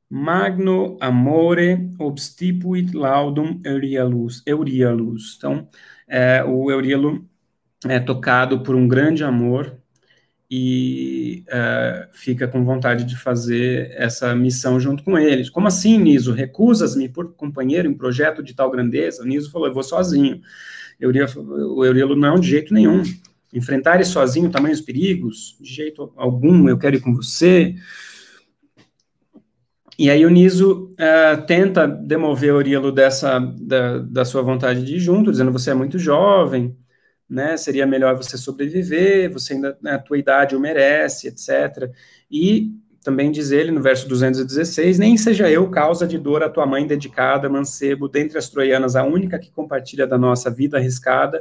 [0.09, 4.43] magno amore obstipuit laudum Eurialus.
[4.47, 5.35] Eurialus.
[5.37, 5.67] Então,
[6.09, 7.27] é, o Euríalo
[7.87, 9.77] é tocado por um grande amor
[10.55, 15.49] e uh, fica com vontade de fazer essa missão junto com eles.
[15.49, 16.35] Como assim, Niso?
[16.35, 19.23] Recusas-me por companheiro em projeto de tal grandeza?
[19.23, 20.43] O Niso falou, eu vou sozinho.
[21.01, 23.03] o Eurilo não, de jeito nenhum.
[23.53, 25.57] Enfrentar sozinho tamanhos perigos?
[25.61, 27.75] De jeito algum, eu quero ir com você.
[29.99, 34.97] E aí o Niso uh, tenta demover o Eurilo dessa, da, da sua vontade de
[34.97, 36.77] ir junto, dizendo, você é muito jovem,
[37.29, 41.91] né, seria melhor você sobreviver, você ainda, né, a tua idade o merece, etc.
[42.31, 46.67] E também diz ele no verso 216, nem seja eu causa de dor a tua
[46.67, 51.41] mãe dedicada, mancebo, dentre as troianas, a única que compartilha da nossa vida arriscada,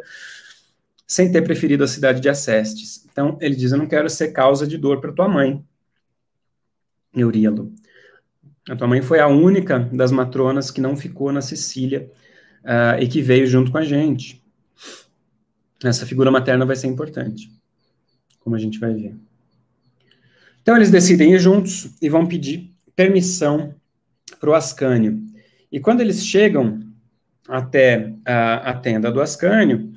[1.11, 3.05] sem ter preferido a cidade de Acestes.
[3.11, 5.61] Então, ele diz, eu não quero ser causa de dor para tua mãe,
[7.13, 7.73] Euríalo.
[8.69, 12.09] A tua mãe foi a única das matronas que não ficou na Sicília
[12.63, 14.41] uh, e que veio junto com a gente
[15.83, 17.51] essa figura materna vai ser importante,
[18.39, 19.13] como a gente vai ver.
[20.61, 23.75] Então, eles decidem ir juntos e vão pedir permissão
[24.39, 25.21] para o Ascânio.
[25.69, 26.79] E quando eles chegam
[27.49, 29.91] até a, a, tenda do Ascânio,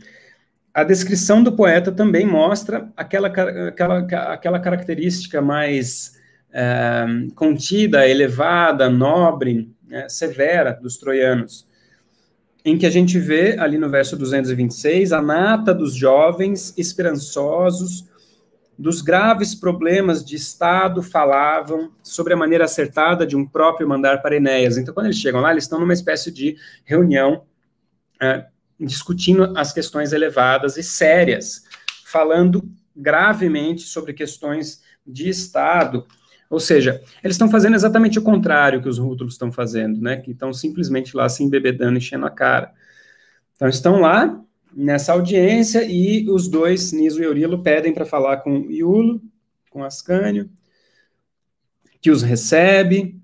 [0.74, 3.98] a descrição do poeta também mostra aquela, aquela,
[4.32, 6.20] aquela característica mais
[6.52, 11.72] é, contida, elevada, nobre, é, severa dos troianos
[12.64, 18.08] em que a gente vê ali no verso 226 a nata dos jovens esperançosos
[18.76, 24.34] dos graves problemas de Estado falavam sobre a maneira acertada de um próprio mandar para
[24.34, 24.78] Enéas.
[24.78, 27.44] Então, quando eles chegam lá, eles estão numa espécie de reunião
[28.20, 28.46] é,
[28.78, 31.64] discutindo as questões elevadas e sérias,
[32.04, 36.06] falando gravemente sobre questões de Estado,
[36.48, 40.18] ou seja, eles estão fazendo exatamente o contrário que os rútulos estão fazendo, né?
[40.18, 42.72] Que estão simplesmente lá se embebedando, enchendo a cara.
[43.56, 44.40] Então, estão lá
[44.72, 49.20] nessa audiência e os dois, Niso e Eurilo, pedem para falar com Iulo,
[49.70, 50.48] com Ascânio,
[52.00, 53.20] que os recebe,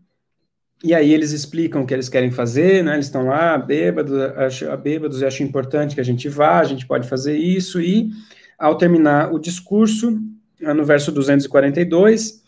[0.82, 2.94] e aí eles explicam o que eles querem fazer, né?
[2.94, 6.86] Eles estão lá, bêbados, acho, bêbados, e acho importante que a gente vá, a gente
[6.86, 8.10] pode fazer isso, e
[8.58, 10.18] ao terminar o discurso,
[10.60, 12.42] no verso 242,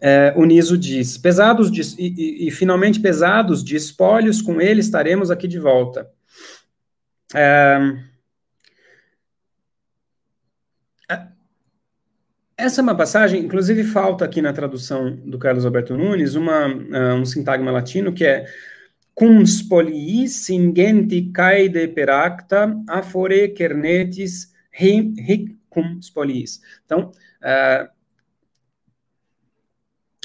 [0.00, 4.80] é, o Niso diz: pesados de, e, e, e, finalmente pesados de espólios, com ele
[4.80, 6.08] estaremos aqui de volta.
[7.34, 7.78] É,
[12.58, 17.14] essa é uma passagem, inclusive falta aqui na tradução do Carlos Alberto Nunes uma, uh,
[17.14, 18.46] um sintagma latino que é
[19.14, 26.60] cum spoliis ingenti caede peracta afore kernetis hic cum spoliis.
[26.84, 27.88] Então, uh,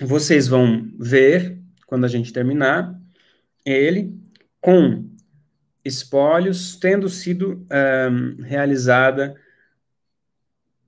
[0.02, 3.00] vocês vão ver, quando a gente terminar,
[3.64, 4.12] ele
[4.60, 5.08] com
[5.86, 9.36] espólios, tendo sido um, realizada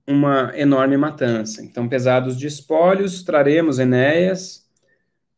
[0.06, 1.62] uma enorme matança.
[1.64, 4.64] Então, pesados de espólios, traremos Enéas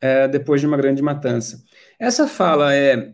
[0.03, 1.63] uh, depois de uma grande matança.
[1.99, 3.13] Essa fala é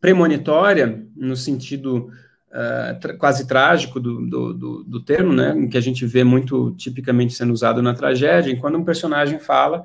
[0.00, 2.10] premonitória, no sentido
[2.48, 7.34] uh, quase trágico do, do, do, do, termo, né, que a gente vê muito tipicamente
[7.34, 9.84] sendo usado na tragédia, quando um personagem fala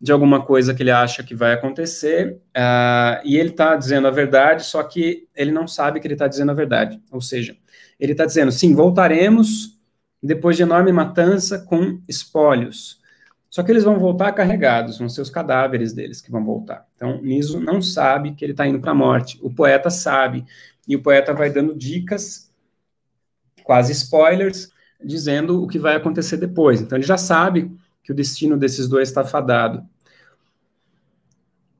[0.00, 4.12] de alguma coisa que ele acha que vai acontecer, uh, e ele está dizendo a
[4.12, 7.00] verdade, só que ele não sabe que ele está dizendo a verdade.
[7.10, 7.56] Ou seja,
[7.98, 9.78] ele está dizendo, sim, voltaremos
[10.22, 12.98] depois de enorme matança com espólios.
[13.50, 16.86] Só que eles vão voltar carregados, vão ser os cadáveres deles que vão voltar.
[16.94, 19.38] Então, Niso não sabe que ele está indo para a morte.
[19.42, 20.44] O poeta sabe
[20.86, 22.50] e o poeta vai dando dicas,
[23.64, 24.70] quase spoilers,
[25.02, 26.80] dizendo o que vai acontecer depois.
[26.80, 27.70] Então ele já sabe
[28.02, 29.86] que o destino desses dois está fadado.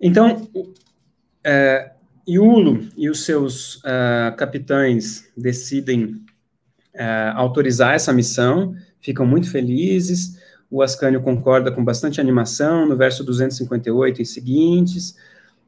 [0.01, 0.49] Então,
[1.43, 1.93] é,
[2.29, 6.23] Iulo e os seus uh, capitães decidem
[6.95, 10.39] uh, autorizar essa missão, ficam muito felizes.
[10.71, 15.17] o Ascânio concorda com bastante animação no verso 258 e seguintes,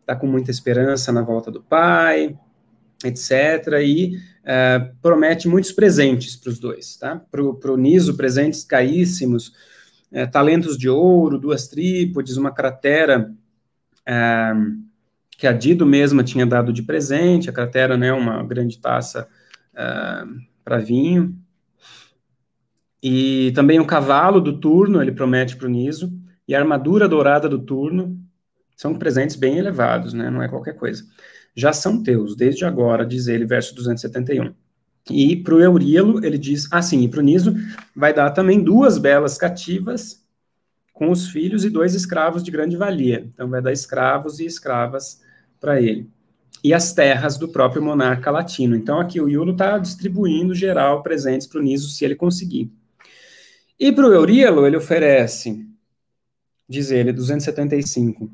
[0.00, 2.36] está com muita esperança na volta do pai,
[3.02, 3.80] etc.
[3.82, 7.16] E uh, promete muitos presentes para os dois, tá?
[7.30, 9.48] Para o Niso, presentes caríssimos,
[10.12, 13.32] uh, talentos de ouro, duas trípodes, uma cratera
[14.06, 14.89] uh,
[15.40, 19.26] que a Dido mesma tinha dado de presente, a cratera, né, uma grande taça
[20.62, 21.34] para vinho,
[23.02, 26.12] e também o cavalo do turno, ele promete para o Niso,
[26.46, 28.20] e a armadura dourada do turno,
[28.76, 30.28] são presentes bem elevados, né?
[30.28, 31.04] Não é qualquer coisa.
[31.54, 34.52] Já são teus, desde agora, diz ele, verso 271.
[35.10, 37.54] E para o Euríalo, ele diz assim, e para o Niso,
[37.96, 40.22] vai dar também duas belas cativas
[40.92, 43.26] com os filhos e dois escravos de grande valia.
[43.32, 45.29] Então, vai dar escravos e escravas
[45.60, 46.08] para ele.
[46.64, 48.74] E as terras do próprio monarca latino.
[48.74, 52.70] Então, aqui o Iulo está distribuindo geral presentes para o Niso, se ele conseguir.
[53.78, 55.66] E para o Euríalo, ele oferece,
[56.68, 58.30] diz ele, 275.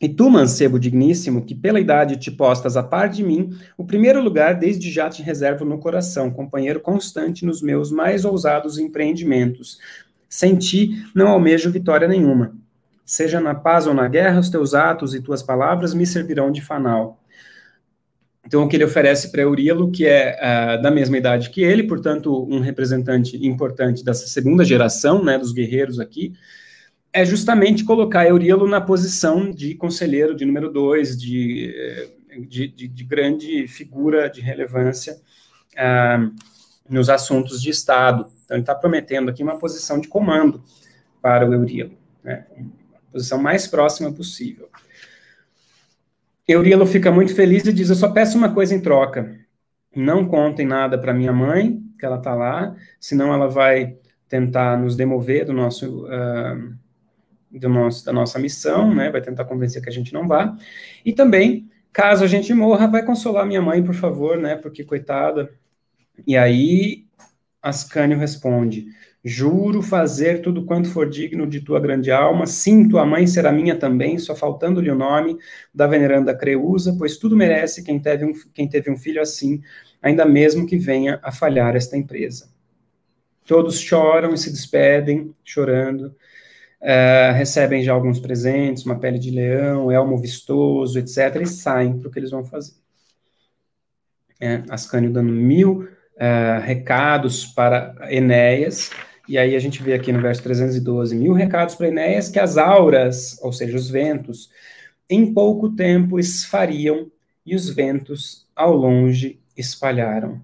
[0.00, 4.20] E tu, mancebo digníssimo, que pela idade te postas a par de mim, o primeiro
[4.20, 9.78] lugar desde já te reservo no coração, companheiro constante nos meus mais ousados empreendimentos.
[10.28, 12.54] Sem ti não almejo vitória nenhuma.
[13.04, 16.60] Seja na paz ou na guerra, os teus atos e tuas palavras me servirão de
[16.60, 17.20] fanal.
[18.46, 21.82] Então, o que ele oferece para Euríalo, que é uh, da mesma idade que ele,
[21.84, 26.34] portanto, um representante importante dessa segunda geração, né, dos guerreiros aqui,
[27.10, 32.08] é justamente colocar Euríalo na posição de conselheiro de número dois, de, eh,
[32.40, 35.16] de, de, de grande figura de relevância
[35.74, 36.34] uh,
[36.88, 38.26] nos assuntos de Estado.
[38.44, 40.62] Então, ele está prometendo aqui uma posição de comando
[41.22, 42.44] para o Euríalo, né,
[43.14, 44.68] posição mais próxima possível.
[46.48, 49.38] Euríalo fica muito feliz e diz: Eu só peço uma coisa em troca.
[49.94, 53.96] Não contem nada para minha mãe, que ela está lá, senão ela vai
[54.28, 56.74] tentar nos demover do nosso, uh,
[57.52, 59.10] do nosso, da nossa missão, né?
[59.10, 60.56] Vai tentar convencer que a gente não vá.
[61.04, 64.56] E também, caso a gente morra, vai consolar minha mãe, por favor, né?
[64.56, 65.54] Porque coitada.
[66.26, 67.06] E aí,
[67.62, 68.88] Ascânio responde:
[69.26, 72.46] Juro fazer tudo quanto for digno de tua grande alma.
[72.46, 75.38] Sim, tua mãe será minha também, só faltando-lhe o nome
[75.72, 79.62] da veneranda Creusa, pois tudo merece quem teve, um, quem teve um filho assim,
[80.02, 82.52] ainda mesmo que venha a falhar esta empresa.
[83.46, 86.14] Todos choram e se despedem, chorando.
[86.82, 92.08] Uh, recebem já alguns presentes, uma pele de leão, elmo vistoso, etc., e saem para
[92.08, 92.74] o que eles vão fazer.
[94.38, 98.90] É, Ascânio dando mil uh, recados para Enéas,
[99.26, 102.56] e aí a gente vê aqui no verso 312, mil recados para Enéas que as
[102.56, 104.50] auras, ou seja, os ventos,
[105.08, 107.10] em pouco tempo esfariam
[107.44, 110.40] e os ventos ao longe espalharam.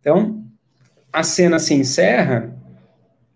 [0.00, 0.44] Então,
[1.12, 2.56] a cena se encerra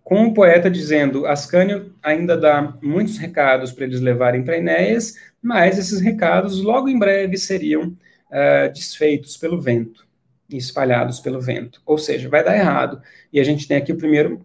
[0.05, 5.79] com o poeta dizendo: Ascânio ainda dá muitos recados para eles levarem para Enéas, mas
[5.79, 10.07] esses recados logo em breve seriam uh, desfeitos pelo vento
[10.49, 11.81] e espalhados pelo vento.
[11.87, 13.01] Ou seja, vai dar errado.
[13.33, 14.45] E a gente tem aqui o primeiro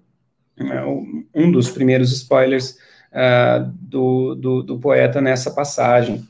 [1.33, 2.77] um dos primeiros spoilers
[3.11, 6.23] uh, do, do, do, poeta nessa passagem.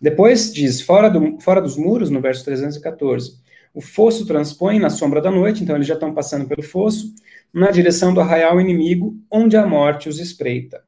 [0.00, 3.38] Depois diz, fora, do, fora dos muros, no verso 314,
[3.74, 7.14] o fosso transpõe na sombra da noite, então eles já estão passando pelo fosso,
[7.52, 10.82] na direção do arraial inimigo, onde a morte os espreita.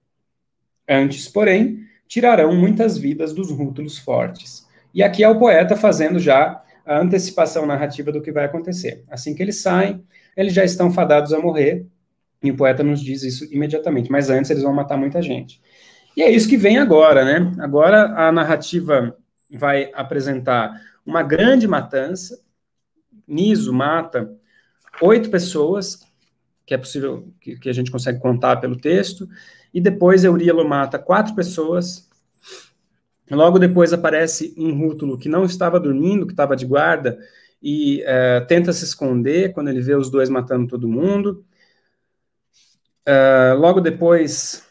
[0.88, 4.66] Antes, porém, tirarão muitas vidas dos rútulos fortes.
[4.94, 9.02] E aqui é o poeta fazendo já a antecipação narrativa do que vai acontecer.
[9.10, 10.02] Assim que eles saem,
[10.34, 11.86] eles já estão fadados a morrer,
[12.42, 15.60] e o poeta nos diz isso imediatamente, mas antes eles vão matar muita gente.
[16.16, 17.52] E é isso que vem agora, né?
[17.58, 19.16] Agora a narrativa
[19.50, 20.72] vai apresentar
[21.04, 22.40] uma grande matança.
[23.26, 24.30] Niso mata
[25.00, 26.00] oito pessoas,
[26.66, 29.28] que é possível que, que, a gente consegue contar pelo texto,
[29.72, 32.08] e depois Euríalo mata quatro pessoas.
[33.30, 37.18] Logo depois aparece um rútulo que não estava dormindo, que estava de guarda,
[37.62, 41.44] e é, tenta se esconder quando ele vê os dois matando todo mundo.
[43.08, 44.68] Uh, logo depois,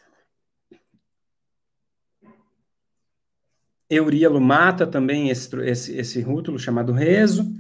[3.90, 7.52] Euríalo mata também esse, esse, esse rútulo chamado Rezo,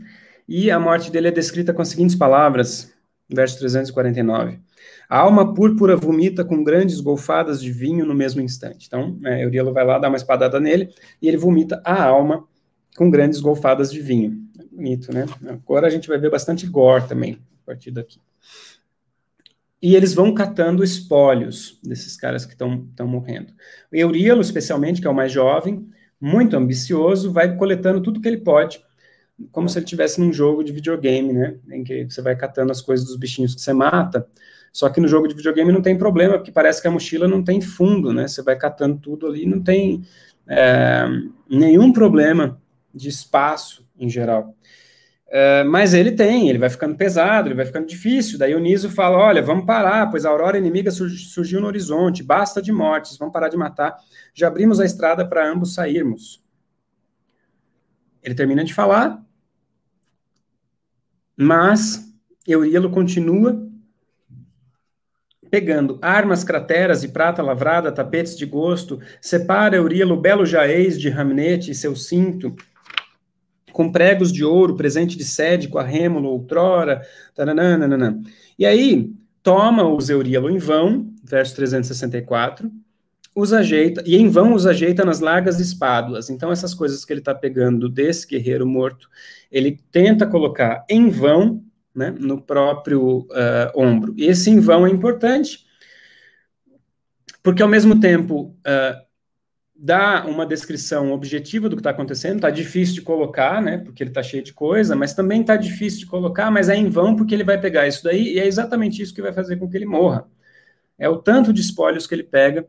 [0.47, 2.93] e a morte dele é descrita com as seguintes palavras,
[3.27, 4.59] verso 349.
[5.09, 8.85] A alma púrpura vomita com grandes golfadas de vinho no mesmo instante.
[8.85, 12.47] Então, é, Euríalo vai lá dar uma espadada nele, e ele vomita a alma
[12.95, 14.47] com grandes golfadas de vinho.
[14.71, 15.25] Bonito, né?
[15.47, 18.19] Agora a gente vai ver bastante gore também, a partir daqui
[19.81, 23.53] e eles vão catando espólios desses caras que estão morrendo.
[23.91, 25.87] O Euríalo, especialmente, que é o mais jovem,
[26.19, 28.81] muito ambicioso, vai coletando tudo que ele pode,
[29.51, 31.57] como se ele estivesse num jogo de videogame, né?
[31.69, 34.27] Em que você vai catando as coisas dos bichinhos que você mata,
[34.73, 37.43] Só que no jogo de videogame não tem problema, porque parece que a mochila não
[37.43, 38.27] tem fundo, né?
[38.27, 40.03] Você vai catando tudo ali, não tem
[40.47, 41.05] é,
[41.49, 42.61] nenhum problema
[42.93, 44.55] de espaço em geral.
[45.29, 48.39] É, mas ele tem, ele vai ficando pesado, ele vai ficando difícil.
[48.39, 52.61] Daí o Niso fala: olha, vamos parar, pois a aurora inimiga surgiu no horizonte, basta
[52.61, 53.97] de mortes, vamos parar de matar.
[54.33, 56.43] Já abrimos a estrada para ambos sairmos.
[58.23, 59.21] Ele termina de falar,
[61.35, 62.13] mas
[62.47, 63.65] Euríalo continua
[65.49, 71.71] pegando armas, crateras e prata lavrada, tapetes de gosto, separa Euríalo belo jaez de ramnete
[71.71, 72.53] e seu cinto,
[73.77, 77.03] com pregos de ouro, presente de sede, com a rêmulo outrora,
[77.35, 78.19] taranana,
[78.57, 79.13] E aí,
[79.43, 82.71] toma o Euríalo em vão, verso 364,
[83.35, 86.27] os ajeita, e em vão os ajeita nas largas espáduas.
[86.27, 89.07] Então, essas coisas que ele está pegando desse guerreiro morto,
[89.51, 91.63] ele tenta colocar em vão,
[91.93, 94.15] né, no próprio uh, ombro.
[94.17, 95.67] E esse em vão é importante,
[97.43, 99.06] porque ao mesmo tempo uh,
[99.79, 104.09] dá uma descrição objetiva do que está acontecendo, está difícil de colocar, né, porque ele
[104.09, 107.35] está cheio de coisa, mas também está difícil de colocar, mas é em vão porque
[107.35, 109.85] ele vai pegar isso daí, e é exatamente isso que vai fazer com que ele
[109.85, 110.25] morra.
[110.97, 112.67] É o tanto de espólios que ele pega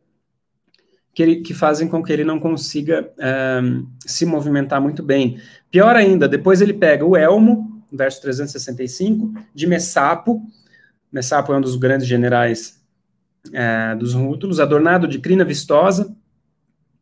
[1.14, 3.10] que, ele, que fazem com que ele não consiga
[3.62, 5.40] um, se movimentar muito bem.
[5.70, 10.42] Pior ainda, depois ele pega o elmo, verso 365, de Messapo,
[11.10, 12.80] Messapo é um dos grandes generais
[13.52, 16.14] é, dos rútulos, adornado de crina vistosa,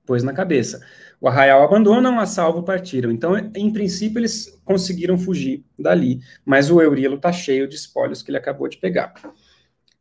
[0.07, 0.81] pôs na cabeça.
[1.21, 3.11] O arraial abandonam, a salvo partiram.
[3.11, 8.31] Então, em princípio, eles conseguiram fugir dali, mas o Eurilo está cheio de espólios que
[8.31, 9.15] ele acabou de pegar.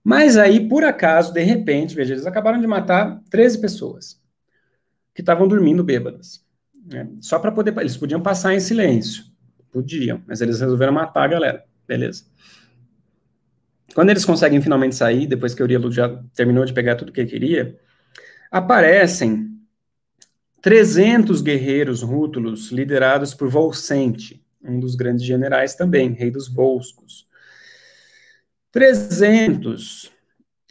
[0.03, 4.21] Mas aí, por acaso, de repente, veja, eles acabaram de matar 13 pessoas
[5.13, 6.45] que estavam dormindo bêbadas.
[6.85, 7.09] Né?
[7.21, 7.75] Só para poder.
[7.77, 9.23] Eles podiam passar em silêncio.
[9.71, 11.63] Podiam, mas eles resolveram matar a galera.
[11.87, 12.25] Beleza.
[13.95, 17.25] Quando eles conseguem finalmente sair, depois que o Urielo já terminou de pegar tudo que
[17.25, 17.79] queria,
[18.51, 19.54] aparecem
[20.65, 27.27] 300 guerreiros rútulos liderados por Volsente, um dos grandes generais também, rei dos Volscos.
[28.71, 30.11] 300.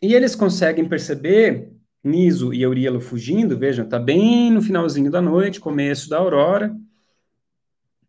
[0.03, 1.71] E eles conseguem perceber
[2.03, 6.75] Niso e Eurielo fugindo, vejam, tá bem no finalzinho da noite, começo da aurora,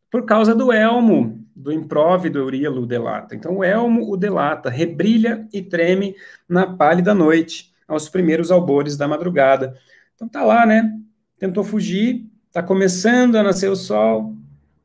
[0.10, 3.36] por causa do elmo, do improve do Eurielo delata.
[3.36, 6.16] Então o elmo o delata, rebrilha e treme
[6.50, 9.78] na pálida noite, aos primeiros albores da madrugada.
[10.16, 11.00] Então tá lá, né?
[11.40, 14.34] Tentou fugir, tá começando a nascer o sol,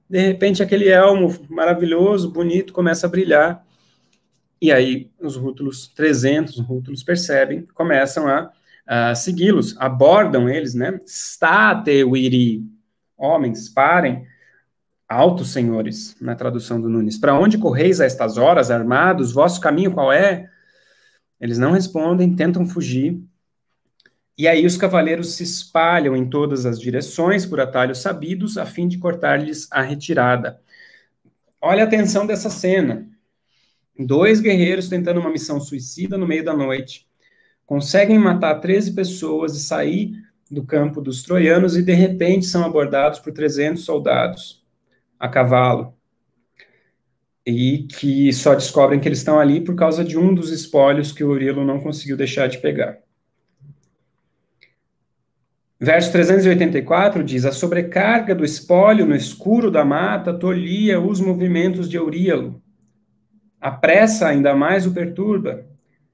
[0.08, 3.64] de repente aquele elmo maravilhoso, bonito, começa a brilhar
[4.60, 8.52] e aí os rútulos, 300 rútulos percebem, começam a,
[8.86, 11.00] a segui-los, abordam eles, né?
[11.06, 12.62] State wiri,
[13.16, 14.26] homens, parem,
[15.08, 17.16] altos senhores, na tradução do Nunes.
[17.16, 19.32] Para onde correis a estas horas, armados?
[19.32, 20.50] Vosso caminho qual é?
[21.40, 23.18] Eles não respondem, tentam fugir.
[24.36, 28.88] E aí os cavaleiros se espalham em todas as direções por atalhos sabidos, a fim
[28.88, 30.60] de cortar-lhes a retirada.
[31.60, 33.06] Olha a atenção dessa cena.
[33.98, 37.06] Dois guerreiros tentando uma missão suicida no meio da noite
[37.66, 40.12] conseguem matar 13 pessoas e sair
[40.50, 44.64] do campo dos troianos e de repente são abordados por 300 soldados
[45.18, 45.94] a cavalo.
[47.46, 51.22] E que só descobrem que eles estão ali por causa de um dos espólios que
[51.22, 52.99] o Urilo não conseguiu deixar de pegar.
[55.80, 61.96] Verso 384 diz: A sobrecarga do espólio no escuro da mata tolhia os movimentos de
[61.96, 62.62] Euríalo
[63.60, 65.66] a pressa ainda mais o perturba.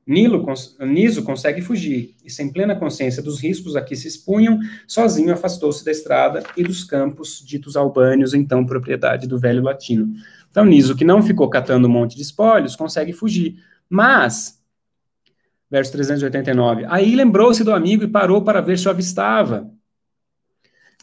[0.06, 0.44] Nilo,
[0.80, 5.84] Niso consegue fugir, e sem plena consciência dos riscos a que se expunham, sozinho afastou-se
[5.84, 10.12] da estrada e dos campos ditos albânios, então propriedade do velho latino.
[10.48, 13.56] Então, Niso, que não ficou catando um monte de espólios, consegue fugir.
[13.88, 14.55] Mas,
[15.70, 19.70] verso 389, aí lembrou-se do amigo e parou para ver se o avistava.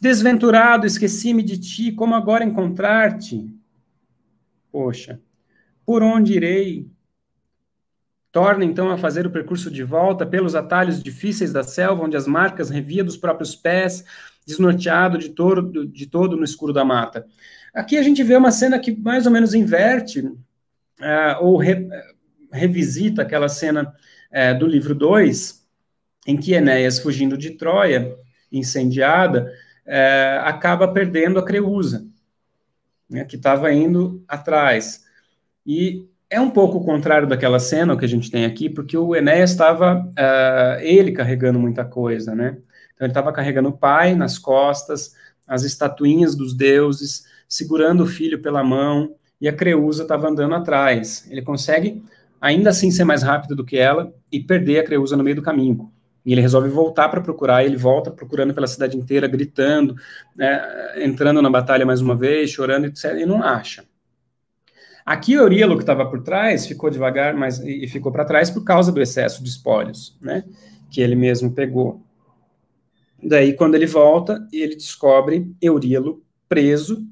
[0.02, 3.50] Desventurado, esqueci-me de ti, como agora encontrar-te?
[4.72, 5.22] Poxa,
[5.86, 6.90] por onde irei?
[8.32, 12.26] Torna então a fazer o percurso de volta pelos atalhos difíceis da selva, onde as
[12.26, 14.04] marcas revia dos próprios pés,
[14.46, 17.26] desnorteado de todo, de todo no escuro da mata.
[17.74, 20.38] Aqui a gente vê uma cena que mais ou menos inverte, uh,
[21.42, 21.88] ou re,
[22.52, 23.94] revisita aquela cena
[24.34, 25.64] uh, do livro 2,
[26.28, 28.16] em que Enéas, fugindo de Troia,
[28.52, 29.54] incendiada,
[29.86, 32.06] uh, acaba perdendo a Creusa,
[33.10, 35.04] né, que estava indo atrás.
[35.66, 39.16] E é um pouco o contrário daquela cena que a gente tem aqui, porque o
[39.16, 42.58] Enéas estava, uh, ele carregando muita coisa, né?
[42.94, 45.16] Então ele estava carregando o pai nas costas,
[45.48, 51.28] as estatuinhas dos deuses, segurando o filho pela mão, e a Creusa estava andando atrás.
[51.30, 52.02] Ele consegue
[52.44, 55.42] ainda assim ser mais rápido do que ela e perder a Creusa no meio do
[55.42, 55.90] caminho.
[56.26, 59.96] E ele resolve voltar para procurar, ele volta procurando pela cidade inteira, gritando,
[60.36, 60.62] né,
[60.98, 63.86] entrando na batalha mais uma vez, chorando, etc., e não acha.
[65.06, 68.92] Aqui Euríalo, que estava por trás, ficou devagar mas, e ficou para trás por causa
[68.92, 70.44] do excesso de espólios, né,
[70.92, 72.02] que ele mesmo pegou.
[73.22, 77.08] Daí, quando ele volta, ele descobre Euríalo preso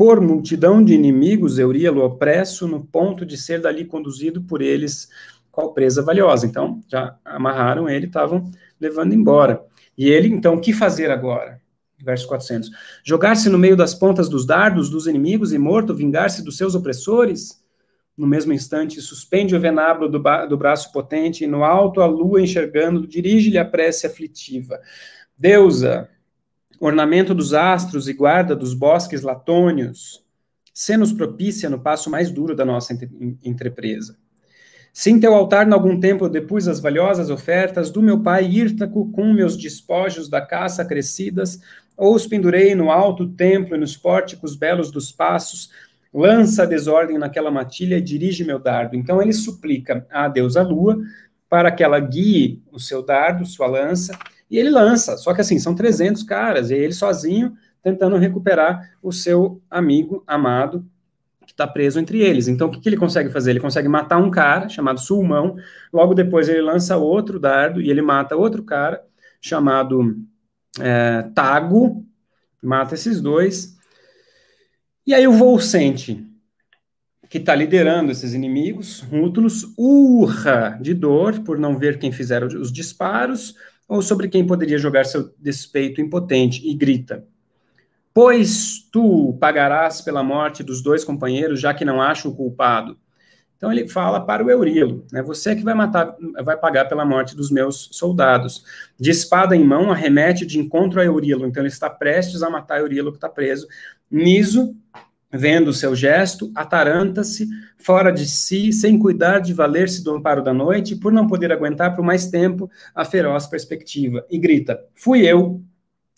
[0.00, 5.10] por multidão de inimigos, Euríalo opresso no ponto de ser dali conduzido por eles
[5.52, 6.46] qual presa valiosa.
[6.46, 9.62] Então, já amarraram ele, estavam levando embora.
[9.98, 11.60] E ele, então, o que fazer agora?
[12.02, 12.70] Verso 400.
[13.04, 17.62] Jogar-se no meio das pontas dos dardos dos inimigos e morto, vingar-se dos seus opressores?
[18.16, 22.40] No mesmo instante, suspende o venablo do, do braço potente e no alto a lua
[22.40, 24.80] enxergando, dirige-lhe a prece aflitiva.
[25.36, 26.08] Deusa,
[26.80, 30.24] ornamento dos astros e guarda dos bosques latônios,
[30.72, 32.96] se nos propícia no passo mais duro da nossa
[33.44, 34.16] entrepresa.
[34.92, 38.46] Se em teu altar, em algum tempo, eu depus as valiosas ofertas do meu pai
[38.46, 41.60] Írtaco com meus despojos da caça crescidas,
[41.96, 45.70] ou os pendurei no alto templo e nos pórticos belos dos passos,
[46.12, 48.96] lança a desordem naquela matilha e dirige meu dardo.
[48.96, 50.98] Então ele suplica a deusa lua
[51.48, 54.18] para que ela guie o seu dardo, sua lança,
[54.50, 55.16] e ele lança.
[55.16, 60.84] Só que assim, são 300 caras, e ele sozinho tentando recuperar o seu amigo amado,
[61.46, 62.46] que está preso entre eles.
[62.46, 63.50] Então, o que, que, ele consegue fazer?
[63.50, 65.56] Ele consegue matar um cara chamado Sulmão,
[65.92, 69.02] logo depois ele lança outro dardo e ele mata outro cara
[69.40, 70.16] chamado
[70.78, 72.04] é, Tago,
[72.62, 73.76] mata esses dois.
[75.06, 76.24] E aí o Volsente,
[77.28, 82.70] que está liderando esses inimigos, Rútulos, urra de dor por não ver quem fizeram os
[82.70, 83.56] disparos,
[83.90, 87.26] ou sobre quem poderia jogar seu despeito impotente, e grita:
[88.14, 92.96] Pois tu pagarás pela morte dos dois companheiros, já que não acho o culpado.
[93.56, 95.22] Então ele fala para o Eurilo, né?
[95.22, 98.64] Você que vai matar, vai pagar pela morte dos meus soldados.
[98.98, 101.44] De espada em mão, arremete de encontro a Eurilo.
[101.44, 103.66] Então ele está prestes a matar Eurilo que está preso.
[104.08, 104.74] Niso,
[105.32, 110.52] vendo o seu gesto, ataranta-se, fora de si, sem cuidar de valer-se do amparo da
[110.52, 115.62] noite, por não poder aguentar por mais tempo a feroz perspectiva, e grita: Fui eu,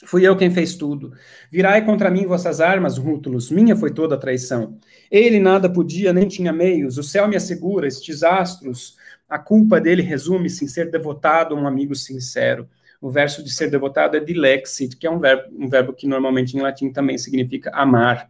[0.04, 1.12] Fui eu quem fez tudo.
[1.50, 4.76] Virai contra mim vossas armas, Rútulos, minha foi toda a traição.
[5.10, 8.96] Ele nada podia, nem tinha meios, o céu me assegura, estes astros,
[9.28, 12.68] a culpa dele resume-se em ser devotado a um amigo sincero.
[13.00, 16.56] O verso de ser devotado é dilexit, que é um verbo, um verbo que normalmente
[16.56, 18.28] em latim também significa amar.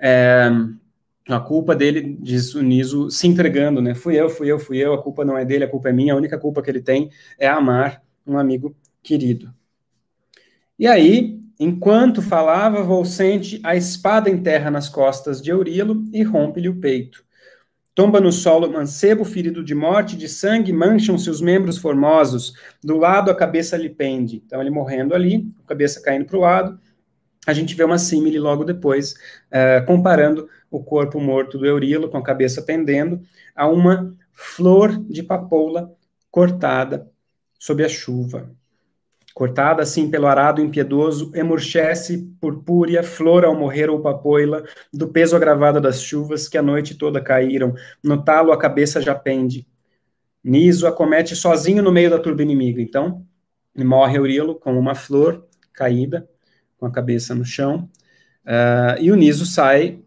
[0.00, 0.50] É,
[1.28, 3.94] a culpa dele, diz o Niso, se entregando, né?
[3.94, 6.14] Fui eu, fui eu, fui eu, a culpa não é dele, a culpa é minha,
[6.14, 9.52] a única culpa que ele tem é amar um amigo querido.
[10.78, 16.76] E aí, enquanto falava, Volsente a espada enterra nas costas de Eurilo e rompe-lhe o
[16.76, 17.22] peito.
[17.94, 23.30] Tomba no solo mancebo, ferido de morte, de sangue, mancham-se os membros formosos, do lado
[23.30, 24.42] a cabeça lhe pende.
[24.46, 26.80] Então, ele morrendo ali, a cabeça caindo para o lado.
[27.46, 32.18] A gente vê uma símile logo depois, uh, comparando o corpo morto do Eurilo, com
[32.18, 33.20] a cabeça pendendo,
[33.54, 35.92] a uma flor de papoula
[36.30, 37.10] cortada
[37.58, 38.50] sob a chuva
[39.34, 45.80] cortada assim pelo arado impiedoso, emurchece purpúrea, flor ao morrer ou papoila, do peso agravado
[45.80, 49.66] das chuvas que a noite toda caíram, no talo a cabeça já pende.
[50.42, 52.80] Niso acomete sozinho no meio da turba inimiga.
[52.80, 53.24] Então,
[53.76, 56.28] morre Eurilo com uma flor caída,
[56.80, 57.88] com a cabeça no chão,
[58.46, 60.00] uh, e o Niso sai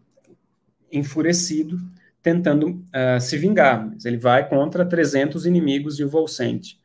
[0.92, 1.78] enfurecido,
[2.20, 3.88] tentando uh, se vingar.
[3.92, 6.78] Mas ele vai contra 300 inimigos e o Volsente.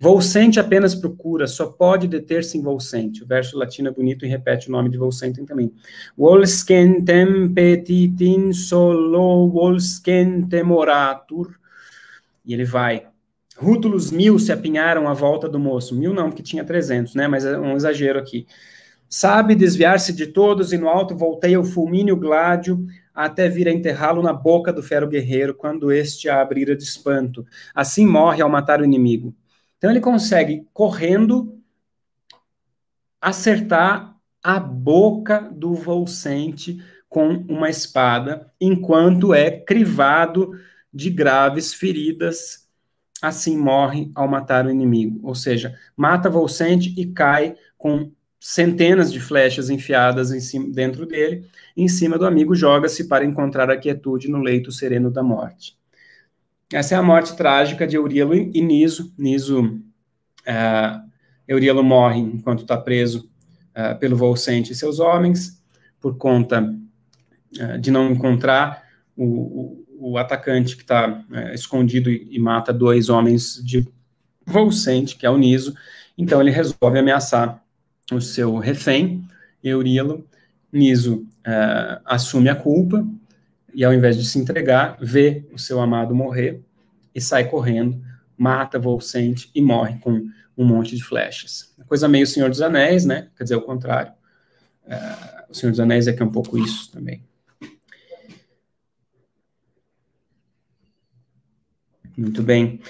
[0.00, 3.24] Volsente apenas procura, só pode deter-se em Volsente.
[3.24, 5.72] O verso latino é bonito e repete o nome de Volsente também.
[6.16, 11.58] Volscentem petitin solo volscentemoratur.
[12.46, 13.08] E ele vai.
[13.56, 15.96] Rútulos mil se apinharam à volta do moço.
[15.96, 17.26] Mil não, porque tinha 300, né?
[17.26, 18.46] Mas é um exagero aqui.
[19.08, 24.22] Sabe desviar-se de todos e no alto voltei o fulmínio gládio até vir a enterrá-lo
[24.22, 27.44] na boca do fero guerreiro quando este a abrira de espanto.
[27.74, 29.34] Assim morre ao matar o inimigo.
[29.78, 31.58] Então ele consegue, correndo,
[33.20, 36.78] acertar a boca do Volsente
[37.08, 40.52] com uma espada, enquanto é crivado
[40.92, 42.68] de graves feridas,
[43.20, 45.18] assim morre ao matar o inimigo.
[45.26, 51.46] Ou seja, mata Volsente e cai com centenas de flechas enfiadas em cima, dentro dele,
[51.76, 55.76] em cima do amigo, joga-se para encontrar a quietude no leito sereno da morte.
[56.72, 59.12] Essa é a morte trágica de Euríalo e Niso.
[59.18, 63.28] Niso, uh, morre enquanto está preso
[63.74, 65.60] uh, pelo Volsente e seus homens,
[65.98, 68.84] por conta uh, de não encontrar
[69.16, 73.88] o, o, o atacante que está escondido e, e, mata dois homens de
[74.46, 75.74] Volcente, que é o Niso.
[76.16, 77.62] Então ele resolve ameaçar
[78.12, 79.24] o seu refém,
[79.62, 80.26] Eurilo.
[80.72, 83.06] Niso é, assume a culpa
[83.72, 86.60] e, ao invés de se entregar, vê o seu amado morrer
[87.14, 88.00] e sai correndo,
[88.36, 91.74] mata Volcente e morre com um monte de flechas.
[91.86, 93.28] Coisa meio Senhor dos Anéis, né?
[93.36, 94.12] Quer dizer, o contrário.
[94.86, 97.24] É, o Senhor dos Anéis é que é um pouco isso também.
[102.16, 102.80] Muito bem.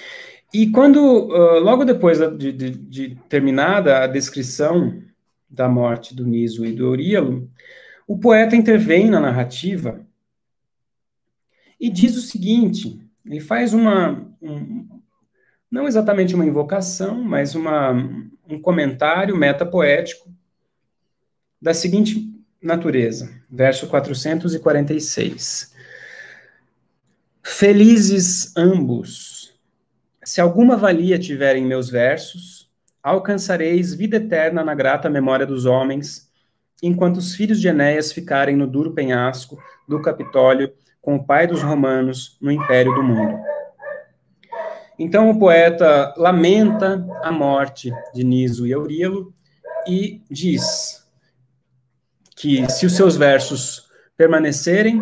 [0.51, 5.03] E quando, uh, logo depois de, de, de, terminada a descrição
[5.49, 7.49] da morte do Niso e do Euríalo,
[8.07, 10.05] o poeta intervém na narrativa
[11.79, 15.01] e diz o seguinte: ele faz uma, um,
[15.71, 17.93] não exatamente uma invocação, mas uma,
[18.47, 20.29] um comentário metapoético
[21.61, 25.73] da seguinte natureza, verso 446.
[27.43, 29.53] Felizes ambos,
[30.23, 32.58] se alguma valia tiverem meus versos,
[33.01, 36.29] alcançareis vida eterna na grata memória dos homens,
[36.81, 41.61] enquanto os filhos de Enéas ficarem no duro penhasco do Capitólio com o pai dos
[41.61, 43.39] romanos no império do mundo.
[44.97, 49.33] Então o poeta lamenta a morte de Niso e Eurilo
[49.87, 51.07] e diz
[52.35, 55.01] que se os seus versos permanecerem,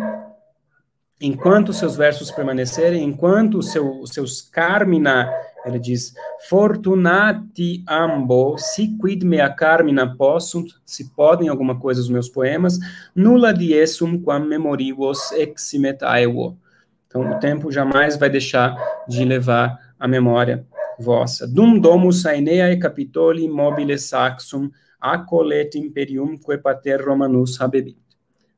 [1.20, 5.28] enquanto os seus versos permanecerem, enquanto os seu, os seus carmina,
[5.68, 6.14] ele diz,
[6.48, 12.78] fortunati ambo, si quid mea carmina possunt, se podem alguma coisa os meus poemas,
[13.14, 16.58] nulla diessum quam memoribus eximet aevo.
[17.06, 18.76] Então, o tempo jamais vai deixar
[19.08, 20.66] de levar a memória
[20.98, 21.46] vossa.
[21.46, 27.98] Dum domus aeneae capitoli mobile saxum, acolet imperium que pater romanus habebit.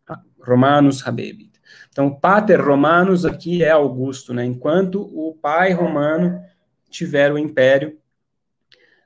[0.08, 1.50] Ah, romanus habebit.
[1.90, 4.44] Então, pater romanus aqui é Augusto, né?
[4.44, 6.40] Enquanto o pai romano
[6.90, 7.96] tiver o império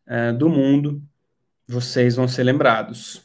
[0.09, 1.03] uh, do mundo,
[1.67, 3.23] vocês vão ser lembrados.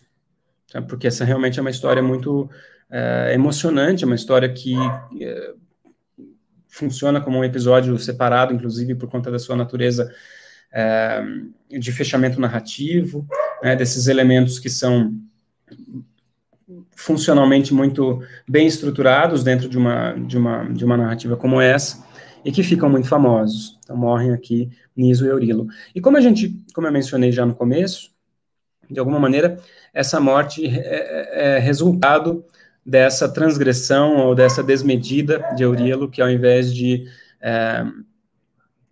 [0.72, 0.82] Tá?
[0.82, 5.60] Porque essa realmente é uma história muito uh, emocionante, é uma história que uh,
[6.68, 10.14] funciona como um episódio separado, inclusive por conta da sua natureza
[11.68, 13.28] de fechamento narrativo,
[13.64, 15.20] né, desses elementos que são
[16.95, 22.05] funcionalmente muito bem estruturados dentro de uma, de uma, de uma narrativa como essa,
[22.44, 23.78] e que ficam muito famosos.
[23.84, 25.68] Então, morrem aqui Niso e Eurilo.
[25.94, 28.12] E como a gente, como eu mencionei já no começo,
[28.90, 29.58] de alguma maneira,
[29.94, 32.44] essa morte é, é, é resultado
[32.86, 37.06] dessa transgressão ou dessa desmedida de Eurilo, que ao invés de
[37.42, 37.86] é,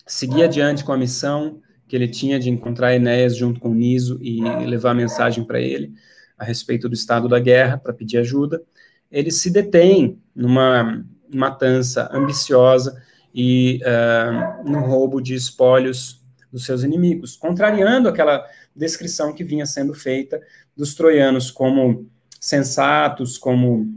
[0.06, 4.42] seguir adiante com a missão que ele tinha de encontrar Enéas junto com Niso e
[4.66, 5.94] levar a mensagem para ele
[6.38, 8.62] a respeito do estado da guerra, para pedir ajuda,
[9.10, 13.02] ele se detém numa matança ambiciosa
[13.34, 19.94] e uh, no roubo de espólios dos seus inimigos, contrariando aquela descrição que vinha sendo
[19.94, 20.42] feita
[20.76, 22.10] dos troianos como
[22.40, 23.88] sensatos, como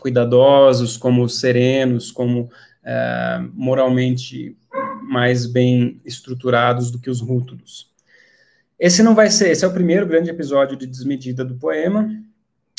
[0.00, 2.50] cuidadosos, como serenos, como
[2.84, 4.56] é, moralmente
[5.02, 7.92] mais bem estruturados do que os rútulos.
[8.78, 12.10] Esse não vai ser, esse é o primeiro grande episódio de desmedida do poema.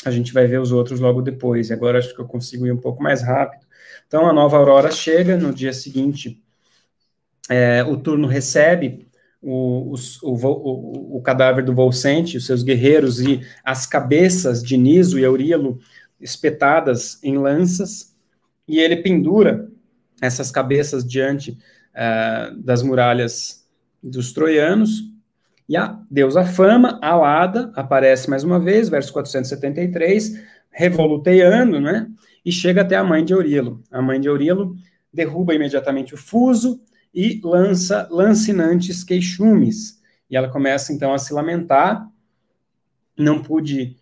[0.04, 1.70] A gente vai ver os outros logo depois.
[1.70, 3.64] Agora acho que eu consigo ir um pouco mais rápido.
[4.06, 6.40] Então a nova aurora chega no dia seguinte.
[7.48, 9.06] É, o turno recebe
[9.44, 15.18] o, o, o, o, cadáver do Volcente, os seus guerreiros e as cabeças de Niso
[15.18, 15.78] e Eurilo
[16.18, 18.16] espetadas em lanças,
[18.66, 19.68] e ele pendura
[20.22, 23.68] essas cabeças diante uh, das muralhas
[24.02, 25.12] dos troianos,
[25.68, 32.06] e a deusa Fama, alada, aparece mais uma vez, verso 473, revoluteando, né,
[32.44, 33.82] e chega até a mãe de Eurilo.
[33.90, 34.76] A mãe de Eurilo
[35.12, 36.80] derruba imediatamente o fuso,
[37.14, 40.00] e lança lancinantes queixumes.
[40.28, 42.08] E ela começa então a se lamentar.
[43.16, 43.96] Não pude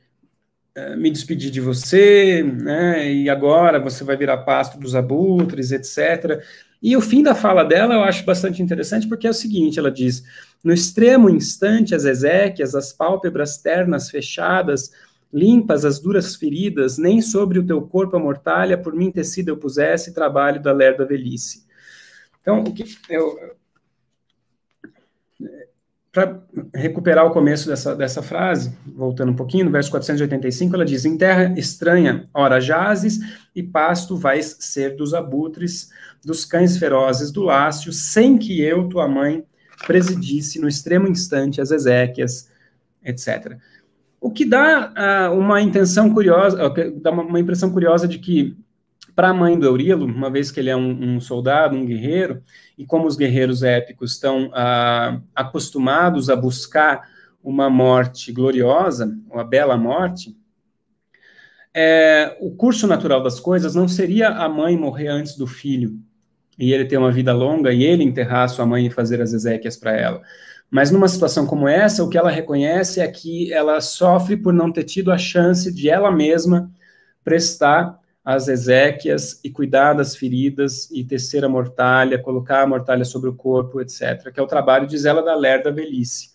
[0.76, 3.12] uh, me despedir de você, né?
[3.12, 6.42] E agora você vai virar pasto dos abutres, etc.
[6.82, 9.90] E o fim da fala dela eu acho bastante interessante, porque é o seguinte: ela
[9.90, 10.24] diz:
[10.64, 14.90] No extremo instante, as Ezequias, as pálpebras ternas fechadas,
[15.32, 19.56] limpas as duras feridas, nem sobre o teu corpo a mortalha, por mim tecido eu
[19.56, 21.64] pusesse, trabalho da lerda velhice.
[22.40, 23.56] Então, o que eu
[26.12, 26.42] para
[26.74, 31.16] recuperar o começo dessa, dessa frase, voltando um pouquinho, no verso 485, ela diz: Em
[31.16, 33.18] terra estranha, ora jazes,
[33.56, 35.88] e pasto vais ser dos abutres,
[36.22, 39.42] dos cães ferozes do lácio, sem que eu, tua mãe,
[39.86, 42.50] presidisse no extremo instante as Ezequias,
[43.02, 43.56] etc.
[44.22, 44.92] O que dá
[45.30, 46.56] uh, uma intenção curiosa,
[47.02, 48.56] dá uma, impressão curiosa de que
[49.16, 52.40] para a mãe do Eurilo, uma vez que ele é um, um, soldado, um guerreiro,
[52.78, 57.02] e como os guerreiros épicos estão ah, acostumados a buscar
[57.42, 60.36] uma morte gloriosa, uma bela morte,
[61.74, 65.98] é, o curso natural das coisas não seria a mãe morrer antes do filho
[66.56, 69.76] e ele ter uma vida longa e ele enterrar sua mãe e fazer as exéquias
[69.76, 70.22] para ela.
[70.72, 74.72] Mas numa situação como essa, o que ela reconhece é que ela sofre por não
[74.72, 76.70] ter tido a chance de ela mesma
[77.22, 83.28] prestar as exéquias e cuidar das feridas e tecer a mortalha, colocar a mortalha sobre
[83.28, 86.32] o corpo, etc., que é o trabalho, diz ela, da lerda velhice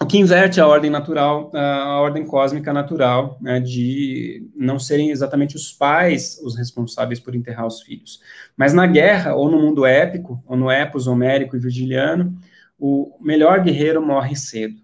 [0.00, 5.56] o que inverte a ordem natural, a ordem cósmica natural, né, de não serem exatamente
[5.56, 8.20] os pais os responsáveis por enterrar os filhos.
[8.56, 12.36] Mas na guerra, ou no mundo épico, ou no epos homérico e virgiliano,
[12.78, 14.80] o melhor guerreiro morre cedo.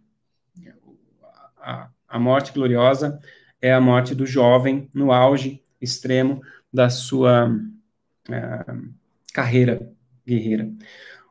[1.59, 3.19] A, a morte gloriosa
[3.61, 8.95] é a morte do jovem no auge extremo da sua uh,
[9.33, 9.93] carreira
[10.27, 10.71] guerreira.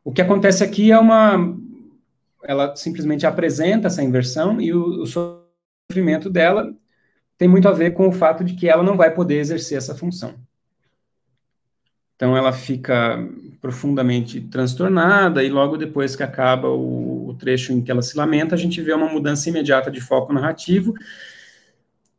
[0.03, 1.57] O que acontece aqui é uma
[2.43, 6.74] ela simplesmente apresenta essa inversão e o, o sofrimento dela
[7.38, 9.95] tem muito a ver com o fato de que ela não vai poder exercer essa
[9.95, 10.36] função.
[12.16, 13.18] Então ela fica
[13.62, 18.55] profundamente transtornada e logo depois que acaba o, o, trecho em que ela se lamenta,
[18.55, 20.95] a gente vê uma mudança imediata de foco narrativo.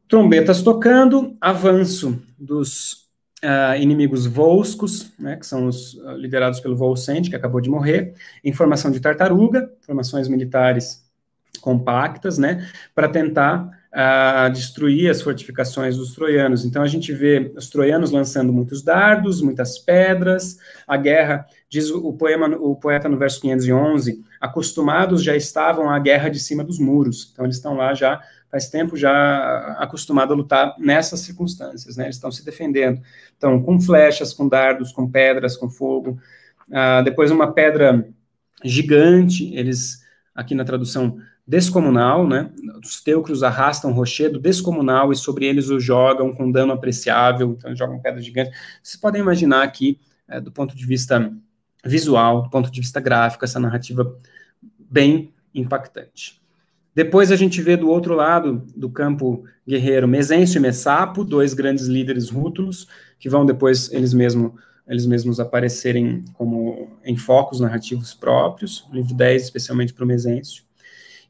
[0.07, 3.09] Trombetas tocando, avanço dos
[3.43, 8.15] uh, inimigos volscos, né, que são os uh, liderados pelo Volcente, que acabou de morrer,
[8.45, 11.03] em formação de tartaruga, formações militares
[11.61, 16.65] compactas, né, para tentar uh, destruir as fortificações dos troianos.
[16.65, 22.13] Então a gente vê os troianos lançando muitos dardos, muitas pedras, a guerra, diz o,
[22.13, 27.31] poema, o poeta no verso 511, acostumados já estavam à guerra de cima dos muros.
[27.33, 28.21] Então eles estão lá já
[28.51, 32.05] faz tempo já acostumado a lutar nessas circunstâncias, né?
[32.05, 33.01] Eles estão se defendendo.
[33.39, 36.19] Então, com flechas, com dardos, com pedras, com fogo.
[36.69, 38.07] Uh, depois, uma pedra
[38.63, 40.03] gigante, eles,
[40.35, 41.17] aqui na tradução,
[41.47, 42.51] descomunal, né?
[42.83, 48.01] Os teucros arrastam rochedo descomunal e sobre eles o jogam com dano apreciável, então jogam
[48.01, 48.51] pedra gigante.
[48.83, 51.33] Vocês podem imaginar aqui, é, do ponto de vista
[51.85, 54.17] visual, do ponto de vista gráfico, essa narrativa
[54.79, 56.41] bem impactante.
[56.95, 61.87] Depois a gente vê do outro lado do campo guerreiro Mesencio e Messapo, dois grandes
[61.87, 62.87] líderes rútulos,
[63.19, 69.45] que vão depois eles, mesmo, eles mesmos aparecerem como em focos narrativos próprios, livro 10
[69.45, 70.65] especialmente para o Mesencio.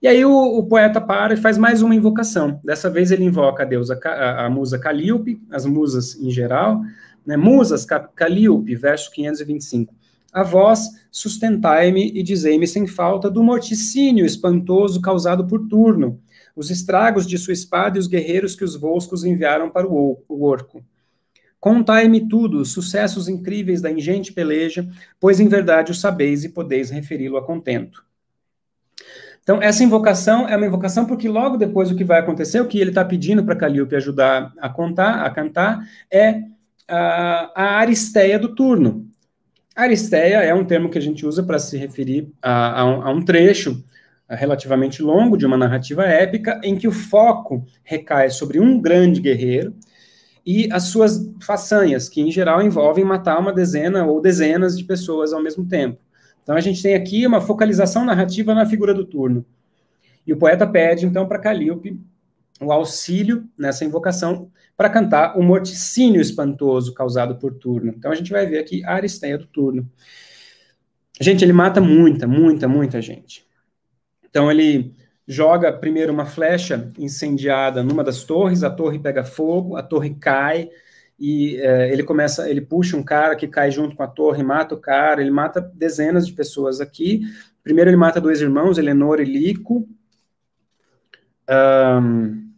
[0.03, 2.61] E aí o, o, poeta para e faz mais uma invocação.
[2.65, 6.83] Dessa vez ele invoca a deusa, a, musa Calíope, as musas em geral,
[7.25, 7.37] né?
[7.37, 9.95] Musas, Calíope, verso 525
[10.33, 16.19] a vós sustentai-me e dizei-me sem falta do morticínio espantoso causado por turno,
[16.57, 20.45] os estragos de sua espada e os guerreiros que os volscos enviaram para o, o
[20.45, 20.83] orco.
[21.61, 24.89] Contai-me tudo, os sucessos incríveis da ingente peleja,
[25.21, 28.03] pois em verdade o sabeis e podeis referi-lo a contento.
[29.43, 32.79] Então, essa invocação é uma invocação porque logo depois o que vai acontecer, o que
[32.79, 36.43] ele está pedindo para Calíope ajudar a contar, a cantar, é
[36.89, 39.07] a, a aristeia do turno.
[39.75, 43.11] Aristeia é um termo que a gente usa para se referir a, a, um, a,
[43.11, 43.83] um, trecho
[44.29, 49.75] relativamente longo de uma narrativa épica em que o foco recai sobre um grande guerreiro
[50.45, 55.33] e as suas façanhas, que em geral envolvem matar uma dezena ou dezenas de pessoas
[55.33, 55.99] ao mesmo tempo.
[56.43, 59.45] Então a gente tem aqui uma focalização narrativa na figura do turno.
[60.27, 62.01] E o poeta pede então para Calíope
[62.61, 67.93] o auxílio nessa invocação para cantar o morticínio espantoso causado por Turno.
[67.97, 69.89] Então a gente vai ver aqui a Aristeia do Turno.
[71.21, 73.47] Gente, ele mata muita, muita, muita gente.
[74.29, 74.95] Então ele
[75.27, 80.71] joga primeiro uma flecha incendiada numa das torres, a torre pega fogo, a torre cai
[81.25, 84.75] e é, ele começa, ele puxa um cara que cai junto com a torre, mata
[84.75, 87.21] o cara, ele mata dezenas de pessoas aqui.
[87.63, 89.89] Primeiro ele mata dois irmãos, Eleonor e Lico.
[91.49, 92.51] Um,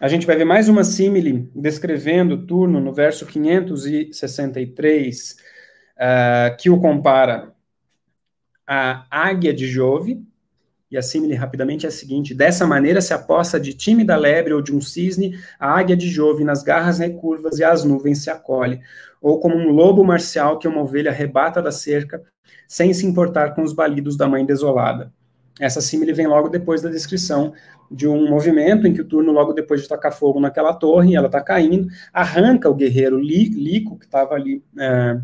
[0.00, 5.34] a gente vai ver mais uma símile descrevendo o turno no verso 563, uh,
[5.96, 7.54] ah, que o compara
[8.66, 10.20] à águia de Jove,
[10.94, 14.62] e a símile rapidamente é a seguinte: dessa maneira se aposta de tímida lebre ou
[14.62, 18.80] de um cisne, a águia de Jove nas garras recurvas e as nuvens se acolhe,
[19.20, 22.22] ou como um lobo marcial que uma ovelha arrebata da cerca,
[22.68, 25.12] sem se importar com os balidos da mãe desolada.
[25.60, 27.52] Essa símile vem logo depois da descrição
[27.90, 31.26] de um movimento em que o turno, logo depois de tacar fogo naquela torre, ela
[31.26, 35.20] está caindo, arranca o guerreiro Lico, que estava ali é,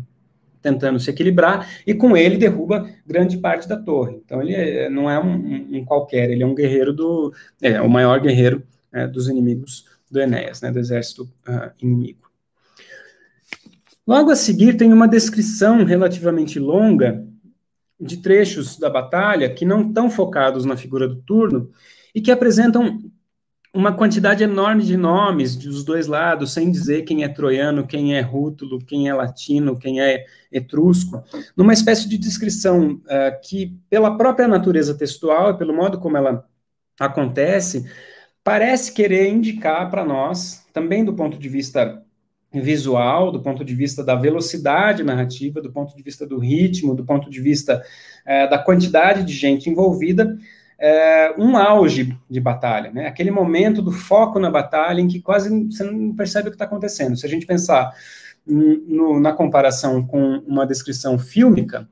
[0.61, 4.21] tentando se equilibrar, e com ele derruba grande parte da torre.
[4.23, 7.33] Então ele é, não é um, um, qualquer, ele é um guerreiro do.
[7.61, 12.29] É, o maior guerreiro é, dos inimigos do Enéas, né, do exército uh, inimigo.
[14.05, 17.25] Logo a seguir tem uma descrição relativamente longa
[17.99, 21.69] de trechos da batalha que não estão focados na figura do turno
[22.13, 22.99] e que apresentam
[23.73, 28.19] uma quantidade enorme de nomes dos dois lados, sem dizer quem é troiano, quem é
[28.19, 31.23] rútulo, quem é latino, quem é etrusco,
[31.55, 36.45] numa espécie de descrição uh, que, pela própria natureza textual e pelo modo como ela
[36.99, 37.89] acontece,
[38.43, 42.03] parece querer indicar para nós, também do ponto de vista
[42.53, 47.05] visual, do ponto de vista da velocidade narrativa, do ponto de vista do ritmo, do
[47.05, 47.81] ponto de vista
[48.25, 50.37] uh, da quantidade de gente envolvida,
[50.81, 53.05] é, um auge de batalha, né?
[53.05, 56.65] Aquele momento do foco na batalha em que quase você não percebe o que está
[56.65, 57.15] acontecendo.
[57.15, 57.93] Se a gente pensar
[58.43, 61.87] no, na comparação com uma descrição fílmica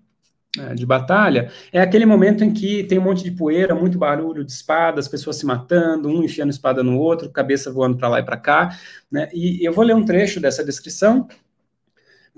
[0.57, 4.43] é, de batalha, é aquele momento em que tem um monte de poeira, muito barulho
[4.43, 8.23] de espadas, pessoas se matando, um enfiando espada no outro, cabeça voando para lá e
[8.23, 8.75] para cá,
[9.11, 9.29] né?
[9.31, 11.27] E eu vou ler um trecho dessa descrição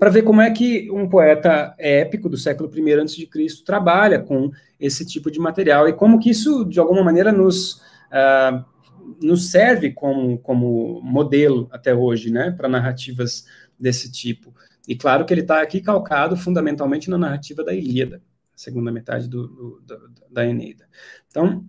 [0.02, 3.64] para ver como é que um poeta épico do século I a.C.
[3.64, 4.50] trabalha com
[4.80, 7.74] esse tipo de material e como que isso, de alguma maneira, nos,
[8.10, 8.64] uh,
[9.22, 13.46] nos serve como, como modelo até hoje, né, para narrativas
[13.78, 14.52] desse tipo.
[14.88, 18.20] E claro que ele está aqui calcado fundamentalmente na narrativa da Ilíada,
[18.56, 20.84] segunda metade do, do, do, da Eneida.
[21.28, 21.64] Então,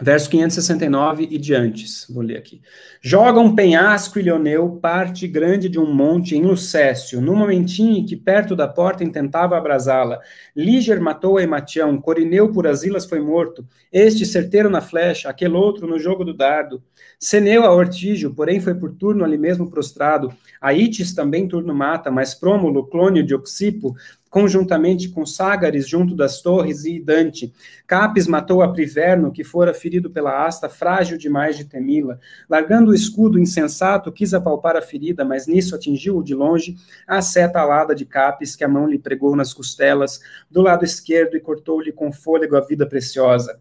[0.00, 2.62] Verso 569 e diante, vou ler aqui.
[3.00, 8.16] Joga um penhasco Ilioneu, parte grande de um monte em Lucécio, no momentinho em que
[8.16, 10.20] perto da porta intentava abrasá-la.
[10.54, 15.84] Líger matou a Ematião, Corineu por Asilas foi morto, este certeiro na flecha, aquele outro
[15.88, 16.80] no jogo do dardo.
[17.18, 20.32] Ceneu a Ortígio, porém foi por turno ali mesmo prostrado.
[20.60, 23.94] Aites também turno mata, mas Prômulo, clônio de Oxipo,
[24.30, 27.52] conjuntamente com Sagares junto das torres e Dante.
[27.86, 32.18] Capes matou a Priverno, que fora ferido pela asta, frágil demais de temila.
[32.48, 37.60] Largando o escudo insensato, quis apalpar a ferida, mas nisso atingiu-o de longe a seta
[37.60, 41.92] alada de Capes, que a mão lhe pregou nas costelas, do lado esquerdo, e cortou-lhe
[41.92, 43.60] com fôlego a vida preciosa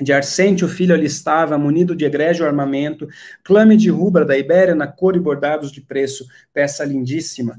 [0.00, 3.08] de Arcente o filho ali estava, munido de egrégio armamento,
[3.42, 7.56] clame de rubra da Ibéria na cor e bordados de preço, peça lindíssima.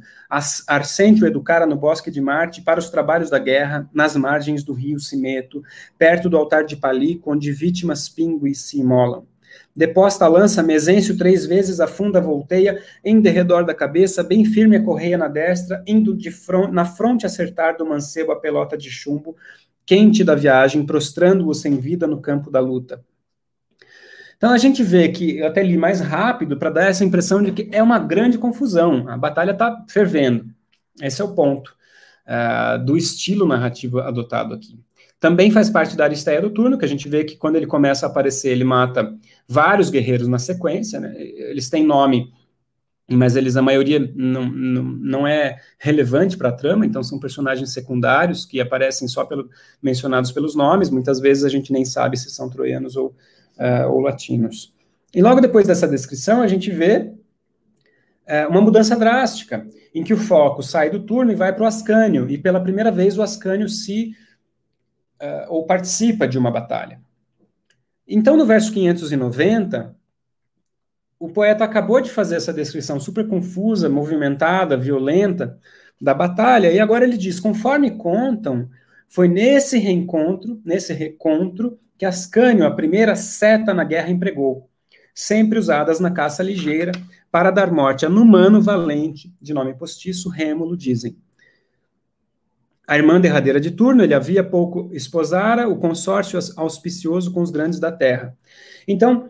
[0.68, 4.74] Arcente o educara no bosque de Marte para os trabalhos da guerra, nas margens do
[4.74, 5.64] rio Cimeto,
[5.98, 9.26] perto do altar de Palico, onde vítimas pingües se imolam.
[9.76, 14.84] Deposta a lança, Mesêncio três vezes afunda, volteia, em derredor da cabeça, bem firme a
[14.84, 19.36] correia na destra, indo de front, na fronte acertar do mancebo a pelota de chumbo,
[19.88, 23.04] quente da viagem, prostrando-o sem vida no campo da luta.
[24.36, 27.54] Então a gente vê que, eu até li mais rápido para dar essa impressão de
[27.54, 30.46] que é uma grande confusão, a batalha está fervendo.
[31.02, 31.74] Esse é o ponto
[32.28, 34.78] uh, do estilo narrativo adotado aqui.
[35.20, 38.06] Também faz parte da Aristeia do turno, que a gente vê que quando ele começa
[38.06, 39.16] a aparecer, ele mata
[39.48, 41.16] vários guerreiros na sequência, né?
[41.18, 42.32] eles têm nome
[43.10, 47.72] mas eles, a maioria, não, não, não é relevante para a trama, então são personagens
[47.72, 49.49] secundários que aparecem só pelo,
[49.82, 53.16] mencionados pelos nomes, muitas vezes a gente nem sabe se são troianos ou,
[53.58, 54.76] uh, ou latinos.
[55.16, 57.14] E logo depois dessa descrição, a gente vê
[58.28, 61.68] uh, uma mudança drástica, em que o foco sai do turno e vai para o
[61.68, 64.12] Ascânio, e pela primeira vez o Ascânio se,
[65.22, 66.99] uh, ou participa de uma batalha.
[68.05, 69.97] Então, no verso 590,
[71.20, 75.57] o poeta acabou de fazer essa descrição super confusa, movimentada, violenta
[75.99, 78.70] da batalha, e agora ele diz: conforme contam,
[79.07, 84.70] foi nesse reencontro, nesse recontro, que Ascânio, a primeira seta na guerra, empregou,
[85.13, 86.91] sempre usadas na caça ligeira,
[87.32, 91.18] para dar morte a Numano valente, de nome postiço, Rêmulo, dizem.
[92.88, 97.80] A irmã derradeira de turno, ele havia pouco esposara o consórcio auspicioso com os grandes
[97.80, 98.38] da terra.
[98.88, 99.30] Então,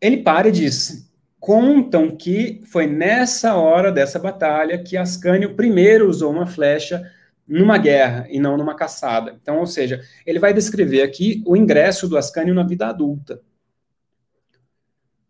[0.00, 1.08] ele para e diz:
[1.40, 7.10] contam que foi nessa hora dessa batalha que Ascânio primeiro usou uma flecha
[7.46, 9.36] numa guerra e não numa caçada.
[9.40, 13.40] Então, ou seja, ele vai descrever aqui o ingresso do Ascânio na vida adulta.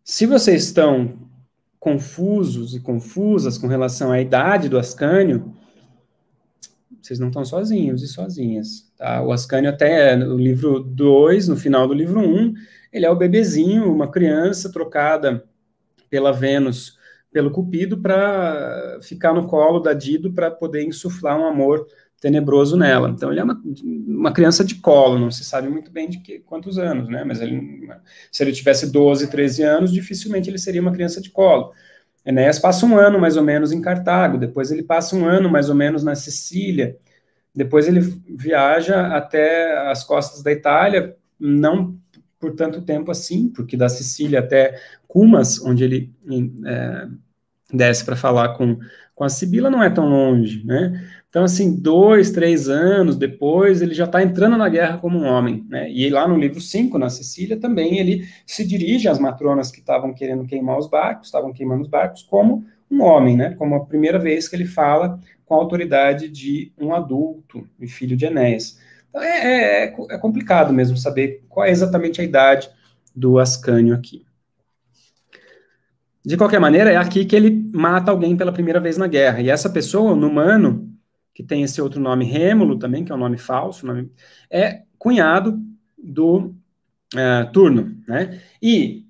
[0.03, 1.29] Se vocês estão
[1.79, 5.55] confusos e confusas com relação à idade do Ascânio,
[7.01, 8.91] vocês não estão sozinhos e sozinhas.
[8.97, 9.21] Tá?
[9.21, 12.53] O Ascânio até no livro 2, no final do livro 1, um,
[12.91, 15.43] ele é o bebezinho, uma criança trocada
[16.09, 16.97] pela Vênus,
[17.31, 21.85] pelo Cupido, para ficar no colo da Dido para poder insuflar um amor
[22.19, 23.09] tenebroso nela.
[23.09, 23.61] Então, ele é uma,
[24.07, 27.23] uma criança de colo, não se sabe muito bem de que, quantos anos, né?
[27.23, 27.87] Mas ele,
[28.31, 31.71] se ele tivesse 12, 13 anos, dificilmente ele seria uma criança de colo.
[32.25, 35.69] Enéas passa um ano, mais ou menos, em Cartago, depois ele passa um ano, mais
[35.69, 36.97] ou menos, na Sicília,
[37.55, 41.97] depois ele viaja até as costas da Itália, não
[42.39, 46.13] por tanto tempo assim, porque da Sicília até Cumas, onde ele
[46.65, 47.07] é,
[47.73, 48.77] desce para falar com,
[49.15, 51.09] Com a Sibila não é tão longe, né?
[51.29, 55.65] Então, assim, dois, três anos depois, ele já está entrando na guerra como um homem,
[55.69, 55.91] né?
[55.91, 60.13] E lá no livro 5, na Sicília, também ele se dirige às matronas que estavam
[60.13, 63.53] querendo queimar os barcos, estavam queimando os barcos, como um homem, né?
[63.55, 68.15] Como a primeira vez que ele fala com a autoridade de um adulto e filho
[68.17, 68.79] de Enéas.
[69.09, 72.69] Então, é, é, é complicado mesmo saber qual é exatamente a idade
[73.15, 74.25] do Ascânio aqui.
[76.23, 79.41] De qualquer maneira, é aqui que ele mata alguém pela primeira vez na guerra.
[79.41, 80.93] E essa pessoa, o Numano,
[81.33, 84.11] que tem esse outro nome Rêmulo também, que é um nome falso, nome,
[84.49, 85.59] é cunhado
[85.97, 86.53] do
[87.15, 88.41] uh, Turno, né?
[88.61, 89.05] E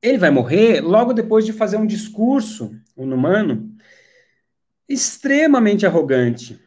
[0.00, 3.70] ele vai morrer logo depois de fazer um discurso, o Numano,
[4.88, 6.58] extremamente arrogante,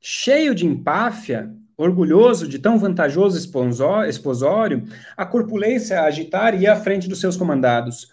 [0.00, 4.84] cheio de empáfia, orgulhoso de tão vantajoso esposório,
[5.16, 8.12] a corpulência a agitar e à frente dos seus comandados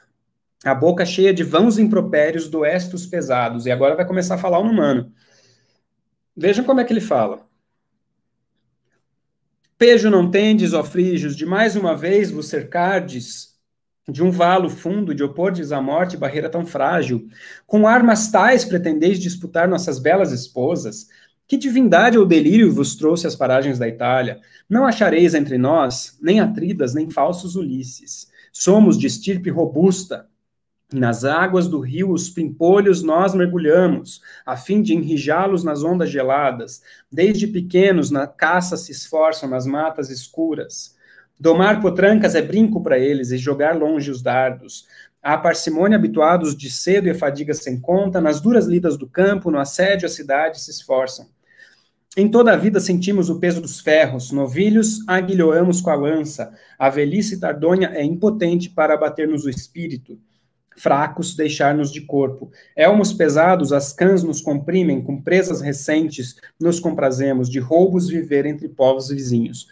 [0.63, 3.65] a boca cheia de vãos impropérios do estos pesados.
[3.65, 5.11] E agora vai começar a falar um humano.
[6.35, 7.47] Vejam como é que ele fala.
[9.77, 13.57] Pejo não tendes, ó frígios, de mais uma vez vos cercardes,
[14.09, 17.29] de um valo fundo, de opordes à morte, barreira tão frágil.
[17.65, 21.07] Com armas tais pretendeis disputar nossas belas esposas.
[21.49, 24.39] Que divindade ou delírio vos trouxe às paragens da Itália?
[24.69, 28.29] Não achareis entre nós nem Atridas, nem falsos Ulisses.
[28.53, 30.27] Somos de estirpe robusta,
[30.93, 36.83] nas águas do rio, os pimpolhos nós mergulhamos, a fim de enrijá-los nas ondas geladas.
[37.11, 40.95] Desde pequenos, na caça se esforçam nas matas escuras.
[41.39, 44.85] Domar potrancas é brinco para eles e jogar longe os dardos.
[45.21, 49.57] A parcimônia habituados de cedo e fadiga sem conta, nas duras lidas do campo, no
[49.57, 51.27] assédio à cidade se esforçam.
[52.17, 56.89] Em toda a vida sentimos o peso dos ferros, novilhos aguilhoamos com a lança, a
[56.89, 60.19] velhice tardonha é impotente para abater-nos o espírito
[60.79, 62.51] fracos deixar-nos de corpo.
[62.75, 68.69] Elmos pesados, as cãs nos comprimem, com presas recentes nos comprazemos, de roubos viver entre
[68.69, 69.67] povos vizinhos.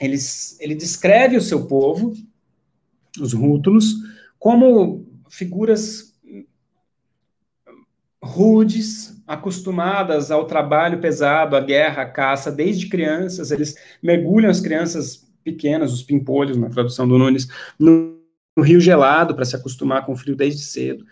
[0.00, 0.16] Ele,
[0.60, 2.14] ele descreve o seu povo,
[3.20, 3.94] os rútulos,
[4.38, 6.11] como figuras
[8.22, 15.26] rudes, acostumadas ao trabalho pesado, à guerra, à caça, desde crianças, eles mergulham as crianças
[15.42, 17.48] pequenas, os pimpolhos, na tradução do Nunes,
[17.78, 18.22] no
[18.56, 21.04] no rio gelado para se acostumar com o frio desde cedo.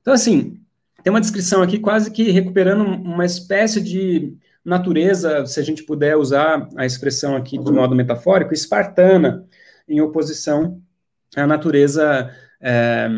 [0.00, 0.60] Então, assim,
[1.02, 6.16] tem uma descrição aqui quase que recuperando uma espécie de natureza, se a gente puder
[6.16, 9.44] usar a expressão aqui de modo metafórico, espartana,
[9.88, 10.80] em oposição
[11.34, 12.30] à natureza
[12.60, 13.08] é,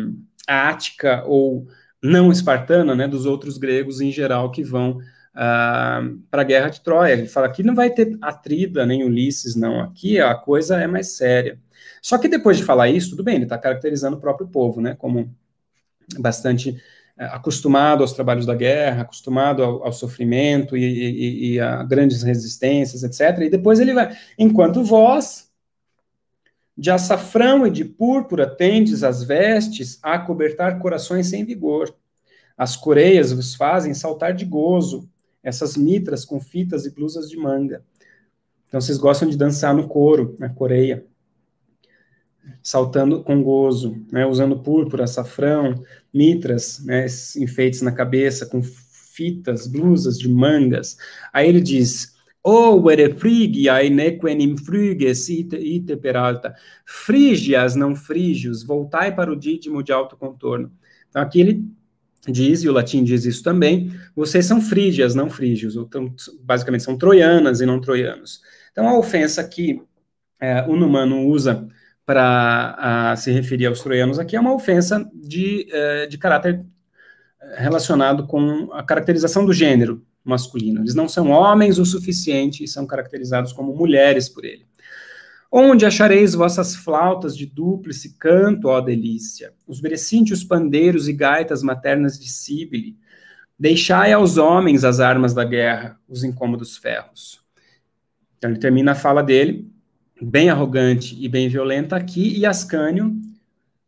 [0.47, 1.67] ática ou
[2.05, 4.99] não espartana, né, dos outros gregos em geral que vão
[5.33, 7.13] ah, para a guerra de Troia.
[7.13, 9.81] Ele fala que não vai ter Atrida nem Ulisses, não.
[9.81, 11.59] Aqui a coisa é mais séria.
[12.01, 14.95] Só que depois de falar isso, tudo bem, ele está caracterizando o próprio povo, né,
[14.95, 15.35] como
[16.19, 16.79] bastante
[17.17, 22.21] é, acostumado aos trabalhos da guerra, acostumado ao, ao sofrimento e, e, e, a grandes
[22.21, 23.43] resistências, etc.
[23.43, 25.44] E depois ele vai, enquanto vós,
[26.77, 31.93] de açafrão e de púrpura tendes as vestes a cobertar corações sem vigor.
[32.57, 35.09] As coreias vos fazem saltar de gozo,
[35.43, 37.83] essas mitras com fitas e blusas de manga.
[38.67, 41.05] Então vocês gostam de dançar no couro, na coreia
[42.61, 47.05] saltando com gozo, né, usando púrpura, açafrão, mitras, né,
[47.37, 50.97] enfeites na cabeça, com fitas, blusas de mangas.
[51.31, 52.14] Aí ele diz,
[52.47, 56.53] Oh, ere frigiae nequenim fruges ite, ite peralta.
[56.85, 60.71] Frígias, não frígios, voltai para o dídimo de alto contorno.
[61.09, 61.65] Então, aqui ele
[62.27, 66.13] diz, e o latim diz isso também, vocês são frígias, não frígios, então,
[66.43, 68.41] basicamente são troianas e não troianos.
[68.71, 69.81] Então, a ofensa que
[70.39, 71.67] é, o Numano usa
[72.05, 76.63] para se referir aos troianos aqui é uma ofensa de, uh, de caráter
[77.41, 80.81] eh, relacionado com a caracterização do gênero masculino.
[80.81, 84.65] Eles não são homens o suficiente e são caracterizados como mulheres por ele.
[85.51, 92.19] Onde achareis vossas flautas de dúplice canto, ó delícia, os brecíntios pandeiros e gaitas maternas
[92.19, 92.97] de Síbile.
[93.57, 97.41] Deixai aos homens as armas da guerra, os incômodos ferros.
[98.37, 99.71] Então ele termina a fala dele
[100.21, 103.15] bem arrogante e bem violenta aqui, e Ascânio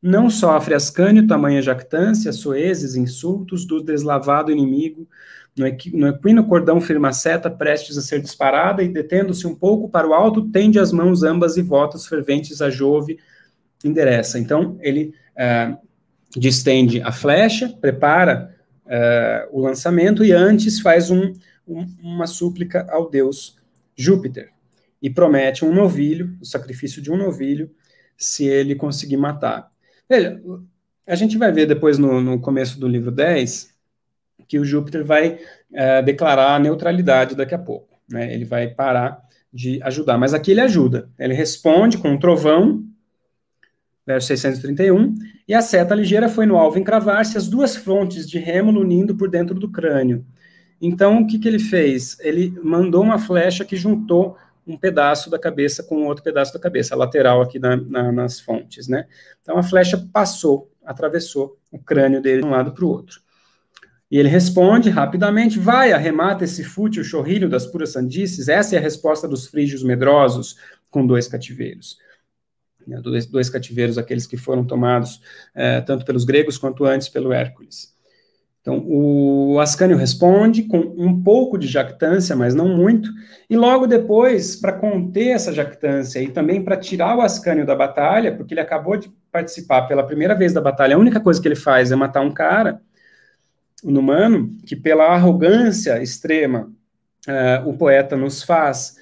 [0.01, 5.07] não sofre Ascânio tamanha jactância, soezes, insultos do deslavado inimigo,
[5.57, 5.65] no,
[5.99, 10.13] no equino cordão firma seta, prestes a ser disparada, e detendo-se um pouco para o
[10.13, 13.17] alto, tende as mãos ambas e votos ferventes a Jove
[13.83, 14.37] endereça.
[14.39, 15.77] Então, ele uh,
[16.37, 18.55] distende a flecha, prepara
[18.85, 21.33] uh, o lançamento e antes faz um,
[21.67, 23.57] um, uma súplica ao deus
[23.95, 24.51] Júpiter
[25.01, 27.69] e promete um novilho, o sacrifício de um novilho,
[28.15, 29.71] se ele conseguir matar.
[30.09, 30.41] Veja,
[31.05, 33.76] a gente vai ver depois no, no começo do livro 10
[34.47, 35.39] que o Júpiter vai
[35.73, 37.99] é, declarar a neutralidade daqui a pouco.
[38.09, 38.33] Né?
[38.33, 39.21] Ele vai parar
[39.51, 40.17] de ajudar.
[40.17, 41.09] Mas aqui ele ajuda.
[41.17, 42.83] Ele responde com um trovão,
[44.05, 45.15] verso 631,
[45.47, 49.29] e a seta ligeira foi no alvo encravar-se as duas frontes de Rêmulo unindo por
[49.29, 50.25] dentro do crânio.
[50.81, 52.17] Então, o que, que ele fez?
[52.19, 56.93] Ele mandou uma flecha que juntou um pedaço da cabeça com outro pedaço da cabeça,
[56.93, 59.07] a lateral aqui na, na, nas fontes, né?
[59.41, 63.21] Então, a flecha passou, atravessou o crânio dele de um lado para o outro.
[64.09, 68.47] E ele responde rapidamente: vai, arremata esse fútil chorrilho das puras sandices.
[68.47, 70.57] Essa é a resposta dos frígios medrosos
[70.89, 71.97] com dois cativeiros.
[72.87, 75.21] Né, dois, dois cativeiros, aqueles que foram tomados
[75.53, 77.93] é, tanto pelos gregos quanto antes pelo Hércules.
[78.61, 83.09] Então, o Ascânio responde com um pouco de jactância, mas não muito,
[83.49, 88.35] e logo depois, para conter essa jactância e também para tirar o Ascânio da batalha,
[88.35, 91.55] porque ele acabou de participar pela primeira vez da batalha, a única coisa que ele
[91.55, 92.81] faz é matar um cara,
[93.83, 96.71] no humano, que pela arrogância extrema
[97.27, 98.97] uh, o poeta nos faz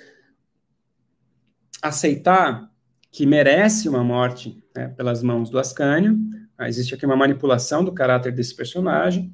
[1.81, 2.69] aceitar
[3.11, 6.17] que merece uma morte né, pelas mãos do Ascânio.
[6.57, 9.33] Ah, existe aqui uma manipulação do caráter desse personagem.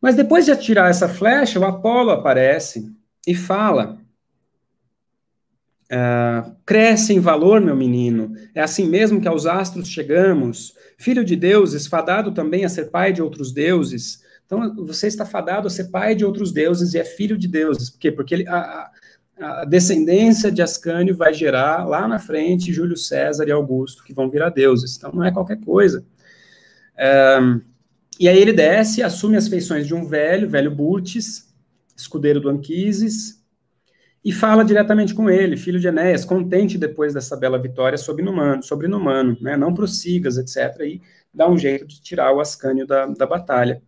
[0.00, 2.94] Mas depois de atirar essa flecha, o Apolo aparece
[3.26, 3.98] e fala:
[5.90, 10.74] uh, Cresce em valor, meu menino, é assim mesmo que aos astros chegamos.
[10.98, 15.66] Filho de deuses, fadado também a ser pai de outros deuses, então, você está fadado
[15.66, 17.90] a ser pai de outros deuses e é filho de deuses.
[17.90, 18.12] Por quê?
[18.12, 18.90] Porque ele, a,
[19.38, 24.30] a, descendência de Ascânio vai gerar lá na frente Júlio César e Augusto, que vão
[24.30, 24.96] virar deuses.
[24.96, 26.06] Então, não é qualquer coisa.
[26.96, 27.38] É,
[28.20, 31.52] e aí ele desce, assume as feições de um velho, velho Butes,
[31.96, 33.44] escudeiro do Anquises,
[34.24, 38.62] e fala diretamente com ele, filho de Enéas, contente depois dessa bela vitória sobre Numano,
[38.62, 41.02] sobre Numano né, não prossigas, etc., e
[41.32, 43.82] dá um jeito de tirar o Ascânio da, da batalha.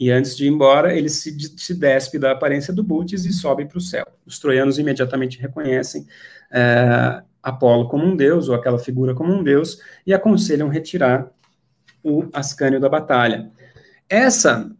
[0.00, 3.66] E antes de ir embora, ele se, se despe da aparência do Butes e sobe
[3.66, 4.06] para o céu.
[4.24, 6.06] Os troianos imediatamente reconhecem
[6.50, 11.30] é, Apolo como um deus, ou aquela figura como um deus, e aconselham retirar
[12.02, 13.50] o Ascânio da batalha.
[14.08, 14.74] Essa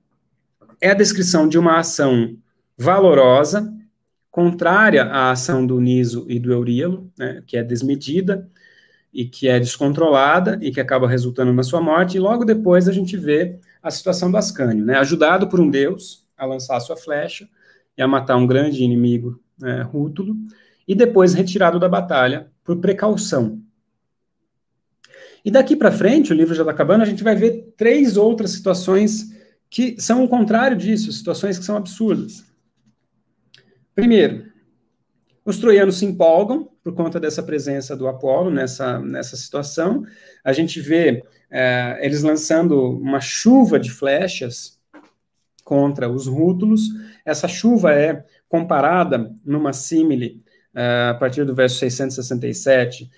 [0.81, 2.35] é a descrição de uma ação
[2.79, 3.71] valorosa,
[4.31, 8.49] contrária à ação do Niso e do Euríalo, né, que é desmedida
[9.13, 12.93] e que é descontrolada e que acaba resultando na sua morte, e logo depois a
[12.93, 14.99] gente vê a situação do Ascânio, né?
[14.99, 17.49] Ajudado por um deus a lançar a sua flecha
[17.97, 20.35] e a matar um grande inimigo, né, Rútulo,
[20.89, 23.63] e depois retirado da batalha por precaução.
[25.45, 28.51] E daqui para frente, o livro já está acabando, a gente vai ver três outras
[28.53, 29.31] situações
[29.69, 32.45] que são o contrário disso, situações que são absurdas.
[33.95, 34.51] Primeiro,
[35.45, 40.05] os troianos se empolgam por conta dessa presença do Apolo nessa, nessa situação.
[40.43, 44.79] A gente vê é, eles lançando uma chuva de flechas
[45.65, 46.83] contra os rútulos.
[47.25, 50.43] Essa chuva é comparada numa símile,
[50.75, 53.11] é, a partir do verso 667,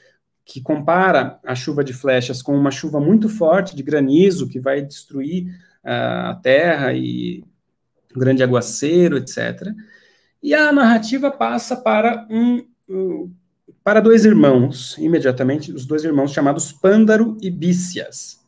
[0.45, 4.83] que compara a chuva de flechas com uma chuva muito forte de granizo que vai
[4.83, 5.47] destruir
[5.85, 7.45] uh, a terra e
[8.15, 9.69] grande aguaceiro, etc.
[10.43, 12.67] E a narrativa passa para um
[13.85, 18.41] para dois irmãos, imediatamente, os dois irmãos chamados Pândaro e Bícias.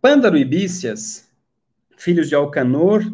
[0.00, 1.30] Pândaro e Bícias,
[1.96, 3.04] filhos de Alcanor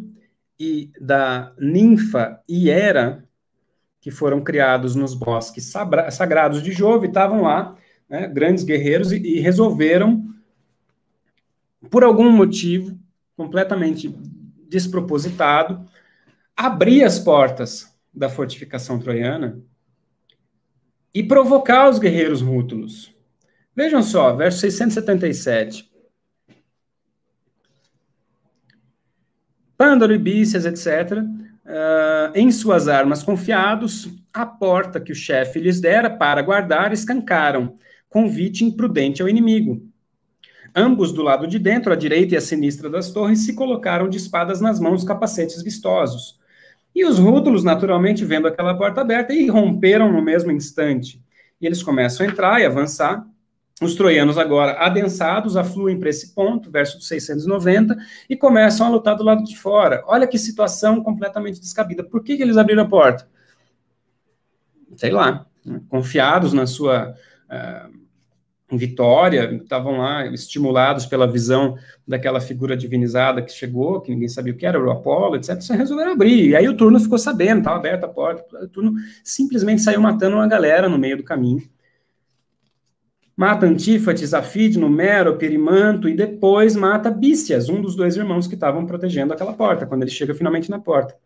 [0.58, 3.24] e da ninfa Hiera,
[4.00, 5.72] que foram criados nos bosques
[6.10, 7.76] sagrados de Jove, estavam lá,
[8.08, 10.24] né, grandes guerreiros, e, e resolveram,
[11.90, 12.98] por algum motivo
[13.36, 14.08] completamente
[14.68, 15.84] despropositado,
[16.56, 19.62] abrir as portas da fortificação troiana
[21.14, 23.14] e provocar os guerreiros rútulos.
[23.74, 25.90] Vejam só, verso 677.
[29.76, 31.30] Pândaro e Bícias, etc., uh,
[31.66, 37.74] ah, em suas armas confiados, a porta que o chefe lhes dera para guardar escancaram,
[38.08, 39.82] convite imprudente ao inimigo.
[40.74, 44.18] Ambos do lado de dentro, à direita e à sinistra das torres, se colocaram de
[44.18, 46.39] espadas nas mãos capacetes vistosos.
[46.94, 51.22] E os rútulos, naturalmente, vendo aquela porta aberta, irromperam no mesmo instante.
[51.60, 53.24] E eles começam a entrar e avançar.
[53.80, 57.96] Os troianos, agora adensados, afluem para esse ponto, verso 690,
[58.28, 60.02] e começam a lutar do lado de fora.
[60.06, 62.04] Olha que situação completamente descabida.
[62.04, 63.26] Por que, que eles abriram a porta?
[64.96, 65.80] Sei lá, né?
[65.88, 67.14] confiados na sua.
[67.48, 67.99] Uh,
[68.76, 71.76] Vitória, estavam lá estimulados pela visão
[72.06, 75.60] daquela figura divinizada que chegou, que ninguém sabia o que era, o Apolo, etc.
[75.60, 76.50] Só resolveram abrir.
[76.50, 78.64] E aí o turno ficou sabendo, estava aberta a porta.
[78.64, 78.94] O turno
[79.24, 81.62] simplesmente saiu matando uma galera no meio do caminho.
[83.36, 88.86] mata Antífates, Afídno, Mero, Perimanto e depois mata Bícias, um dos dois irmãos que estavam
[88.86, 91.16] protegendo aquela porta, quando ele chega finalmente na porta.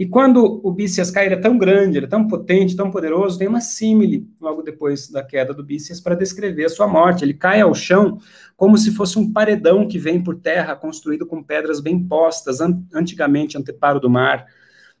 [0.00, 3.38] E quando o Bícias cai, ele é tão grande, ele é tão potente, tão poderoso,
[3.38, 7.22] tem uma símile logo depois da queda do Bícias para descrever a sua morte.
[7.22, 8.18] Ele cai ao chão
[8.56, 12.82] como se fosse um paredão que vem por terra, construído com pedras bem postas, an
[12.94, 14.46] antigamente anteparo do mar.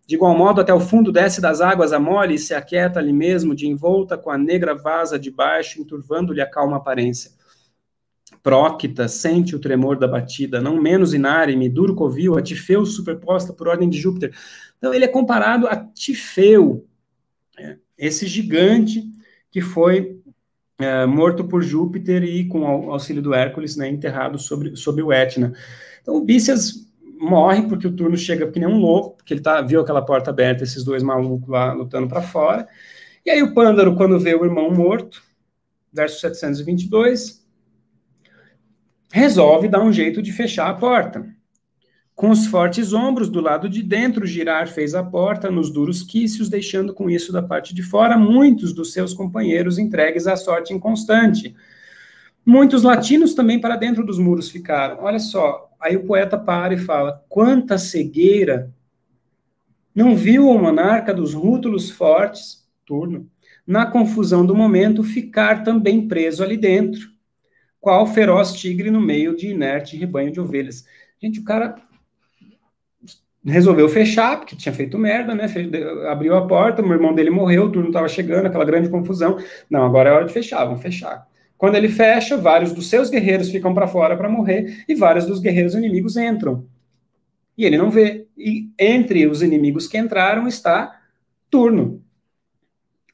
[0.06, 3.14] De igual modo, até o fundo desce das águas a mole e se aquieta ali
[3.14, 7.30] mesmo, de envolta com a negra vaza de baixo, enturvando-lhe a calma aparência.
[8.42, 13.68] Prócta sente o tremor da batida, não menos inárime, duro covil, a Tifeu superposta por
[13.68, 14.34] ordem de Júpiter.
[14.78, 16.86] Então, ele é comparado a Tifeu,
[17.58, 19.04] é, esse gigante
[19.50, 20.20] que foi
[20.78, 25.12] é, morto por Júpiter e, com o auxílio do Hércules, né, enterrado sobre, sobre o
[25.12, 25.52] Etna.
[26.00, 26.88] Então, o Bícias
[27.20, 30.30] morre porque o turno chega que nem um louco, porque ele tá, viu aquela porta
[30.30, 32.66] aberta, esses dois malucos lá lutando para fora.
[33.24, 35.22] E aí o Pândaro, quando vê o irmão morto,
[35.92, 37.39] verso 722,
[39.12, 41.26] resolve dar um jeito de fechar a porta.
[42.14, 46.48] Com os fortes ombros do lado de dentro, girar fez a porta nos duros quícios,
[46.48, 51.54] deixando com isso da parte de fora muitos dos seus companheiros entregues à sorte inconstante.
[52.44, 55.02] Muitos latinos também para dentro dos muros ficaram.
[55.02, 58.72] Olha só, Aí o poeta para e fala: quanta cegueira!
[59.94, 63.28] Não viu o monarca dos rútulos fortes, turno,
[63.66, 67.10] na confusão do momento, ficar também preso ali dentro,
[67.80, 70.84] qual feroz tigre no meio de inerte rebanho de ovelhas.
[71.20, 71.76] Gente, o cara
[73.44, 75.46] resolveu fechar, porque tinha feito merda, né?
[76.10, 79.38] Abriu a porta, o irmão dele morreu, o turno estava chegando, aquela grande confusão.
[79.68, 81.26] Não, agora é hora de fechar, vamos fechar.
[81.56, 85.40] Quando ele fecha, vários dos seus guerreiros ficam para fora para morrer e vários dos
[85.40, 86.66] guerreiros inimigos entram.
[87.56, 88.26] E ele não vê.
[88.36, 90.98] E entre os inimigos que entraram está
[91.50, 92.02] Turno,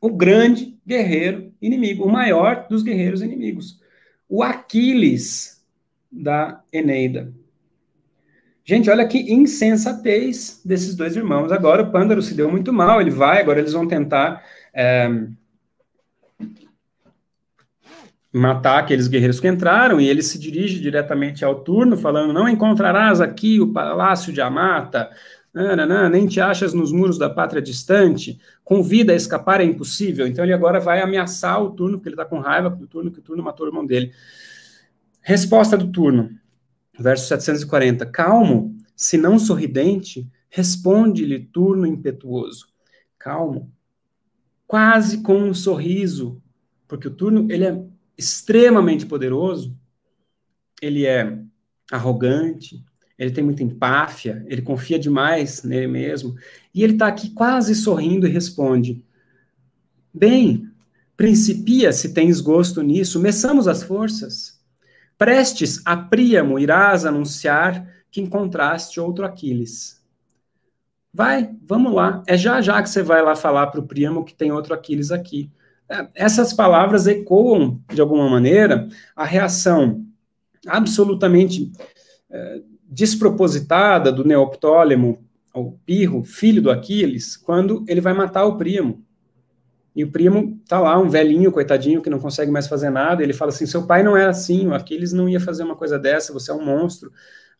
[0.00, 3.80] o grande guerreiro inimigo, o maior dos guerreiros inimigos,
[4.28, 5.64] o Aquiles
[6.10, 7.32] da Eneida.
[8.64, 11.52] Gente, olha que insensatez desses dois irmãos.
[11.52, 14.44] Agora o Pândaro se deu muito mal, ele vai, agora eles vão tentar.
[14.74, 15.08] É,
[18.36, 23.20] matar aqueles guerreiros que entraram, e ele se dirige diretamente ao turno, falando: Não encontrarás
[23.20, 25.10] aqui o palácio de Amata,
[25.64, 30.26] nananã, nem te achas nos muros da pátria distante, com vida a escapar é impossível.
[30.26, 33.20] Então ele agora vai ameaçar o turno, porque ele está com raiva do turno, que
[33.20, 34.12] o turno matou o irmão dele.
[35.22, 36.30] Resposta do turno,
[36.98, 38.04] verso 740.
[38.06, 42.68] Calmo, se não sorridente, responde-lhe turno impetuoso.
[43.18, 43.72] Calmo,
[44.66, 46.42] quase com um sorriso,
[46.86, 47.82] porque o turno ele é
[48.16, 49.76] extremamente poderoso,
[50.80, 51.38] ele é
[51.90, 52.84] arrogante,
[53.18, 56.34] ele tem muita empáfia, ele confia demais nele mesmo,
[56.74, 59.02] e ele está aqui quase sorrindo e responde:
[60.12, 60.68] Bem,
[61.16, 64.60] principia se tens gosto nisso, meçamos as forças.
[65.18, 70.04] Prestes a Príamo irás anunciar que encontraste outro Aquiles.
[71.12, 72.22] Vai, vamos lá.
[72.26, 75.10] É já já que você vai lá falar para o Príamo que tem outro Aquiles
[75.10, 75.50] aqui
[76.14, 80.04] essas palavras ecoam, de alguma maneira, a reação
[80.66, 81.70] absolutamente
[82.28, 89.04] é, despropositada do Neoptólemo, o Pirro, filho do Aquiles, quando ele vai matar o primo.
[89.94, 93.22] E o primo tá lá, um velhinho, coitadinho, que não consegue mais fazer nada.
[93.22, 95.98] Ele fala assim: seu pai não é assim, o Aquiles não ia fazer uma coisa
[95.98, 97.10] dessa, você é um monstro.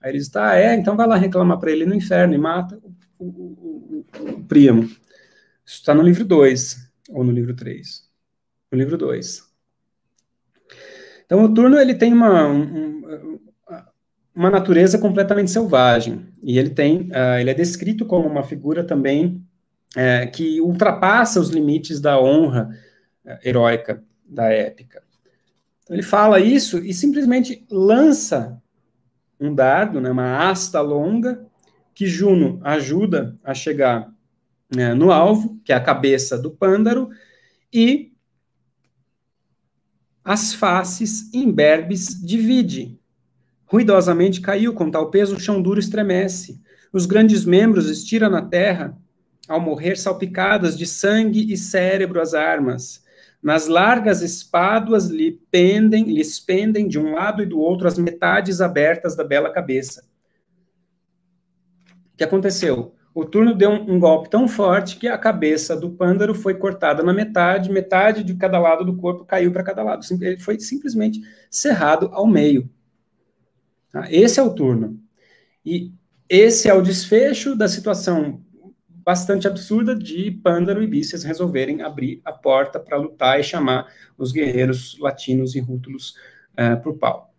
[0.00, 2.78] Aí ele diz: tá, é, então vai lá reclamar para ele no inferno e mata
[3.18, 4.82] o, o, o, o primo.
[4.82, 8.06] Isso está no livro 2, ou no livro 3
[8.70, 9.42] no livro 2.
[11.24, 13.40] Então, o Turno ele tem uma, um,
[14.36, 19.42] uma natureza completamente selvagem, e ele tem, uh, ele é descrito como uma figura também
[19.96, 22.68] uh, que ultrapassa os limites da honra
[23.24, 25.02] uh, heróica da épica.
[25.82, 28.60] Então, ele fala isso e simplesmente lança
[29.40, 31.46] um dardo, né, uma asta longa,
[31.94, 34.12] que Juno ajuda a chegar
[34.74, 37.08] né, no alvo, que é a cabeça do pândaro,
[37.72, 38.12] e
[40.22, 42.98] as faces imberbes divide.
[43.66, 46.60] Ruidosamente caiu, com tal peso o chão duro estremece.
[46.92, 48.96] Os grandes membros estira na terra,
[49.48, 53.04] ao morrer salpicadas de sangue e cérebro as armas.
[53.42, 58.60] Nas largas espáduas lhe pendem, lhes pendem de um lado e do outro as metades
[58.60, 60.04] abertas da bela cabeça.
[62.12, 62.96] O que aconteceu?
[63.16, 67.02] o turno deu um, um, golpe tão forte que a cabeça do pândaro foi cortada
[67.02, 70.04] na metade, metade de cada lado do corpo caiu para cada lado.
[70.20, 72.68] Ele foi simplesmente cerrado ao meio.
[73.90, 74.06] Tá?
[74.10, 75.00] Esse é o turno.
[75.64, 75.92] E
[76.28, 78.42] esse é o desfecho da situação
[78.88, 83.86] bastante absurda de Pândaro e Bícias resolverem abrir a porta para lutar e chamar
[84.18, 86.16] os guerreiros latinos e rútulos
[86.54, 87.32] uh, para o pau.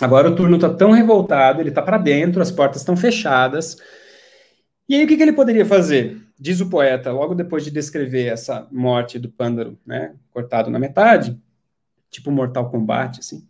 [0.00, 3.78] Agora o turno está tão revoltado, ele está para dentro, as portas estão fechadas.
[4.86, 6.22] E aí o que, que, ele poderia fazer?
[6.38, 11.40] Diz o poeta, logo depois de descrever essa morte do Pândaro, né, cortado na metade,
[12.10, 13.48] tipo Mortal Kombat, assim.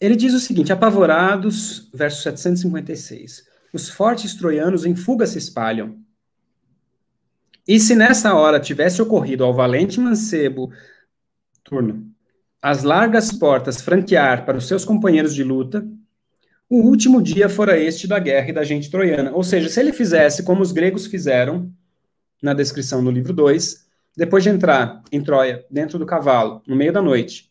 [0.00, 3.44] Ele diz o seguinte: apavorados, verso 756.
[3.72, 5.98] Os fortes troianos em fuga se espalham.
[7.66, 10.70] E se nessa hora tivesse ocorrido ao valente mancebo,
[11.64, 12.06] turno,
[12.62, 15.86] as largas portas franquear para os seus companheiros de luta,
[16.68, 19.32] o último dia fora este da guerra e da gente troiana.
[19.32, 21.72] Ou seja, se ele fizesse como os gregos fizeram,
[22.42, 23.86] na descrição do livro 2,
[24.16, 27.50] depois de entrar em Troia, dentro do cavalo, no meio da noite,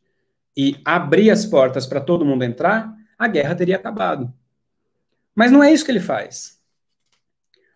[0.56, 4.34] e abrir as portas para todo mundo entrar, a guerra teria acabado.
[5.34, 6.60] Mas não é isso que ele faz.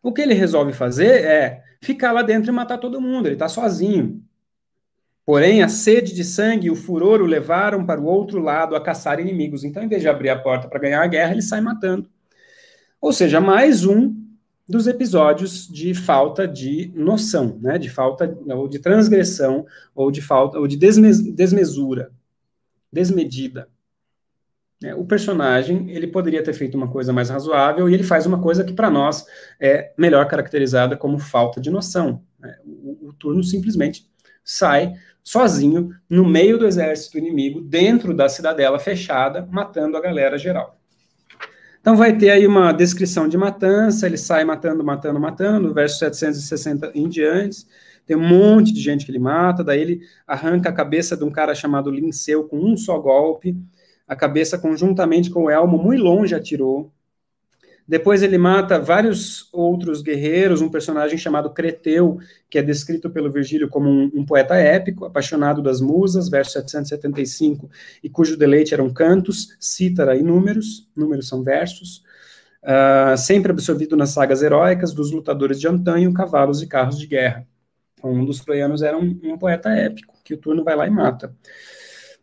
[0.01, 3.27] O que ele resolve fazer é ficar lá dentro e matar todo mundo.
[3.27, 4.23] Ele está sozinho.
[5.25, 8.81] Porém, a sede de sangue e o furor o levaram para o outro lado a
[8.81, 9.63] caçar inimigos.
[9.63, 12.09] Então, em vez de abrir a porta para ganhar a guerra, ele sai matando.
[13.01, 14.15] Ou seja, mais um
[14.67, 17.77] dos episódios de falta de noção, né?
[17.77, 22.11] De falta ou de transgressão ou de falta ou de desmesura,
[22.91, 23.67] desmedida.
[24.83, 28.41] É, o personagem ele poderia ter feito uma coisa mais razoável e ele faz uma
[28.41, 29.25] coisa que para nós
[29.59, 32.23] é melhor caracterizada como falta de noção.
[32.39, 32.55] Né?
[32.65, 34.09] O, o, turno simplesmente
[34.41, 40.79] sai sozinho no meio do exército inimigo, dentro da cidadela fechada, matando a galera geral.
[41.81, 46.91] Então vai ter aí uma descrição de matança, ele sai matando, matando, matando, verso 760
[46.95, 47.65] em diante.
[48.09, 51.29] Tem um monte de gente que ele mata, daí ele arranca a cabeça de um
[51.29, 53.55] cara chamado Linceu com um só golpe
[54.09, 56.91] a cabeça conjuntamente com o elmo muito longe atirou.
[57.87, 62.17] Depois ele mata vários outros guerreiros, um personagem chamado Creteu,
[62.49, 67.69] que é descrito pelo Virgílio como um, um, poeta épico, apaixonado das musas, verso 775,
[68.03, 72.03] e cujo deleite eram cantos, cítara e números, números são versos,
[72.63, 77.47] uh, sempre absorvido nas sagas heróicas dos lutadores de antanho, cavalos e carros de guerra.
[78.03, 81.33] Um dos troianos era um, um poeta épico, que o turno vai lá e mata.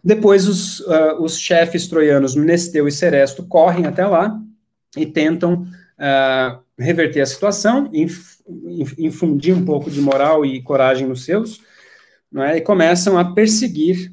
[0.03, 4.41] Depois, os, uh, os chefes troianos, Mnesteu e Seresto, correm até lá
[4.97, 8.37] e tentam uh, reverter a situação, inf
[8.97, 11.61] infundir um pouco de moral e coragem nos seus,
[12.37, 12.59] é?
[12.59, 14.13] e começam a perseguir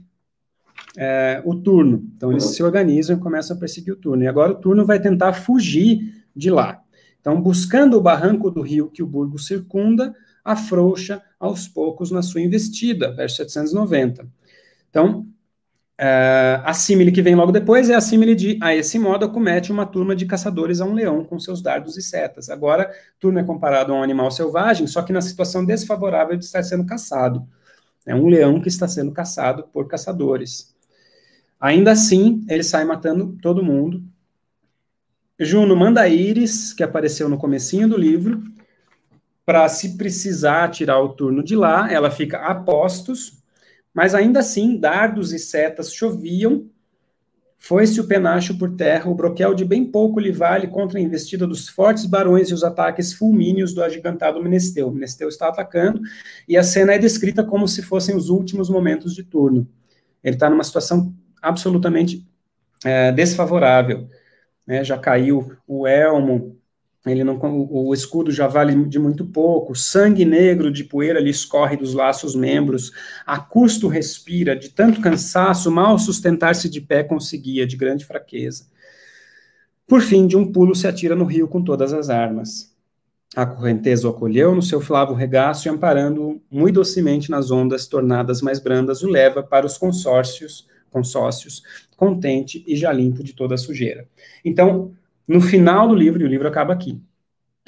[0.98, 2.04] uh, o turno.
[2.16, 4.24] Então, eles se organizam e começam a perseguir o turno.
[4.24, 6.82] E agora o turno vai tentar fugir de lá.
[7.20, 12.42] Então, buscando o barranco do rio que o burgo circunda, afrouxa aos poucos na sua
[12.42, 14.28] investida, verso 790.
[14.90, 15.28] Então,
[15.94, 19.72] Uh, a símile que vem logo depois é a símile de, a esse modo, acomete
[19.72, 22.50] uma turma de caçadores a um leão com seus dardos e setas.
[22.50, 26.64] Agora, turno é comparado a um animal selvagem, só que na situação desfavorável de estar
[26.64, 27.48] sendo caçado.
[28.06, 30.76] É um leão que está sendo caçado por caçadores.
[31.60, 34.04] Ainda assim, ele sai matando todo mundo.
[35.40, 38.44] Juno manda Íris, que apareceu no comecinho do livro,
[39.46, 43.44] para se precisar tirar o turno de lá, ela fica a postos,
[43.94, 46.70] mas ainda assim, dardos e setas choviam.
[47.58, 51.48] Foi-se o penacho por terra, o broquel de bem pouco lhe vale contra a investida
[51.48, 54.92] dos fortes barões e os ataques fulmíneos do agigantado Menesteu.
[54.92, 56.02] Menesteu está atacando,
[56.48, 59.68] e a cena é descrita como se fossem os últimos momentos de turno.
[60.24, 62.26] Ele está numa situação absolutamente
[62.84, 64.10] é, desfavorável.
[64.66, 64.84] Né?
[64.84, 66.58] Já caiu o elmo,
[67.06, 71.30] ele não, o, o, escudo já vale de muito pouco, sangue negro de poeira lhe
[71.30, 72.92] escorre dos laços membros,
[73.26, 78.66] a custo respira, de tanto cansaço, mal sustentar-se de pé conseguia, de grande fraqueza.
[79.86, 82.74] Por fim, de um pulo se atira no rio com todas as armas.
[83.36, 88.42] A correnteza o acolheu no seu flavo regaço e, amparando-o muito docemente nas ondas tornadas
[88.42, 91.64] mais brandas, o leva para os consórcios, consórcios,
[91.98, 94.08] contente e já limpo de toda a sujeira.
[94.46, 94.94] Então,
[95.28, 97.02] no final do livro, e o livro acaba aqui,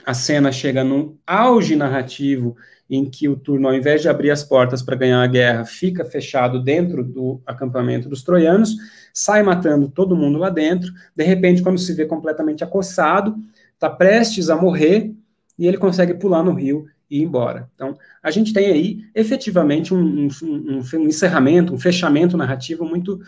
[0.05, 2.55] a cena chega num auge narrativo
[2.89, 6.05] em que o turno, ao invés de abrir as portas para ganhar a guerra, fica
[6.05, 8.75] fechado dentro do acampamento dos troianos,
[9.13, 10.93] sai matando todo mundo lá dentro.
[11.15, 13.35] De repente, quando se vê completamente acossado,
[13.73, 15.13] está prestes a morrer
[15.57, 17.69] e ele consegue pular no rio e ir embora.
[17.73, 23.19] Então, a gente tem aí efetivamente um, um, um, encerramento, um fechamento narrativo muito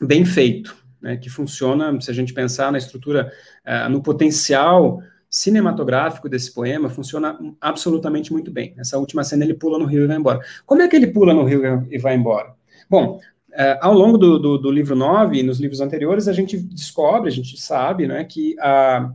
[0.00, 3.30] bem feito né, que funciona, se a gente pensar na estrutura,
[3.66, 8.72] uh, no potencial cinematográfico desse poema, funciona absolutamente muito bem.
[8.74, 10.40] Nessa última cena ele pula no rio e vai embora.
[10.64, 12.54] Como é que ele pula no rio e vai embora?
[12.88, 13.20] Bom,
[13.50, 17.28] uh, ao longo do, do, do, livro 9 e nos livros anteriores, a gente descobre,
[17.28, 19.10] a gente sabe, né, que a,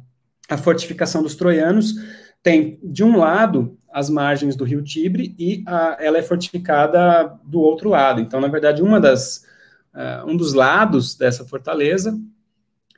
[0.48, 1.96] a fortificação dos troianos
[2.44, 7.60] tem, de um lado, as margens do rio Tibre e a, ela é fortificada do
[7.60, 8.22] outro lado.
[8.22, 9.49] Então, na verdade, uma das,
[10.26, 12.18] um dos lados dessa fortaleza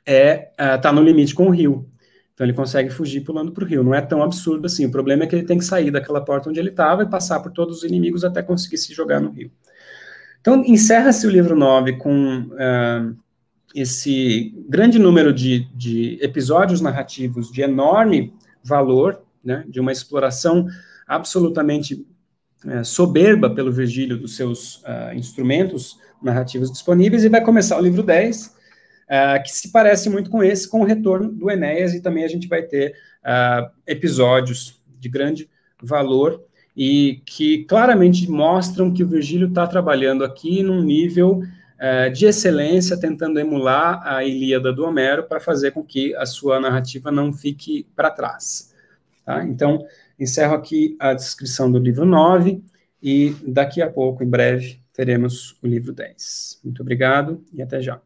[0.06, 1.88] é está uh, no limite com o rio.
[2.34, 3.84] Então ele consegue fugir pulando para o rio.
[3.84, 4.86] Não é tão absurdo assim.
[4.86, 7.40] O problema é que ele tem que sair daquela porta onde ele estava e passar
[7.40, 9.50] por todos os inimigos até conseguir se jogar no rio.
[10.40, 13.16] Então encerra-se o livro 9 com uh,
[13.74, 20.66] esse grande número de, de episódios narrativos de enorme valor, né, de uma exploração
[21.06, 22.06] absolutamente
[22.64, 28.02] uh, soberba pelo Virgílio dos seus uh, instrumentos narrativos disponíveis, e vai começar o livro
[28.02, 32.24] 10, uh, que se parece muito com esse, com o retorno do Enéas, e também
[32.24, 35.48] a gente vai ter uh, episódios de grande
[35.82, 36.44] valor
[36.76, 42.98] e que claramente mostram que o Virgílio está trabalhando aqui num nível uh, de excelência,
[42.98, 47.86] tentando emular a Ilíada do Homero para fazer com que a sua narrativa não fique
[47.94, 48.72] para trás.
[49.24, 49.44] Tá?
[49.44, 49.84] Então,
[50.18, 52.62] encerro aqui a descrição do livro 9
[53.02, 56.60] e daqui a pouco, em breve, teremos o livro 10.
[56.64, 58.00] Muito obrigado e até já.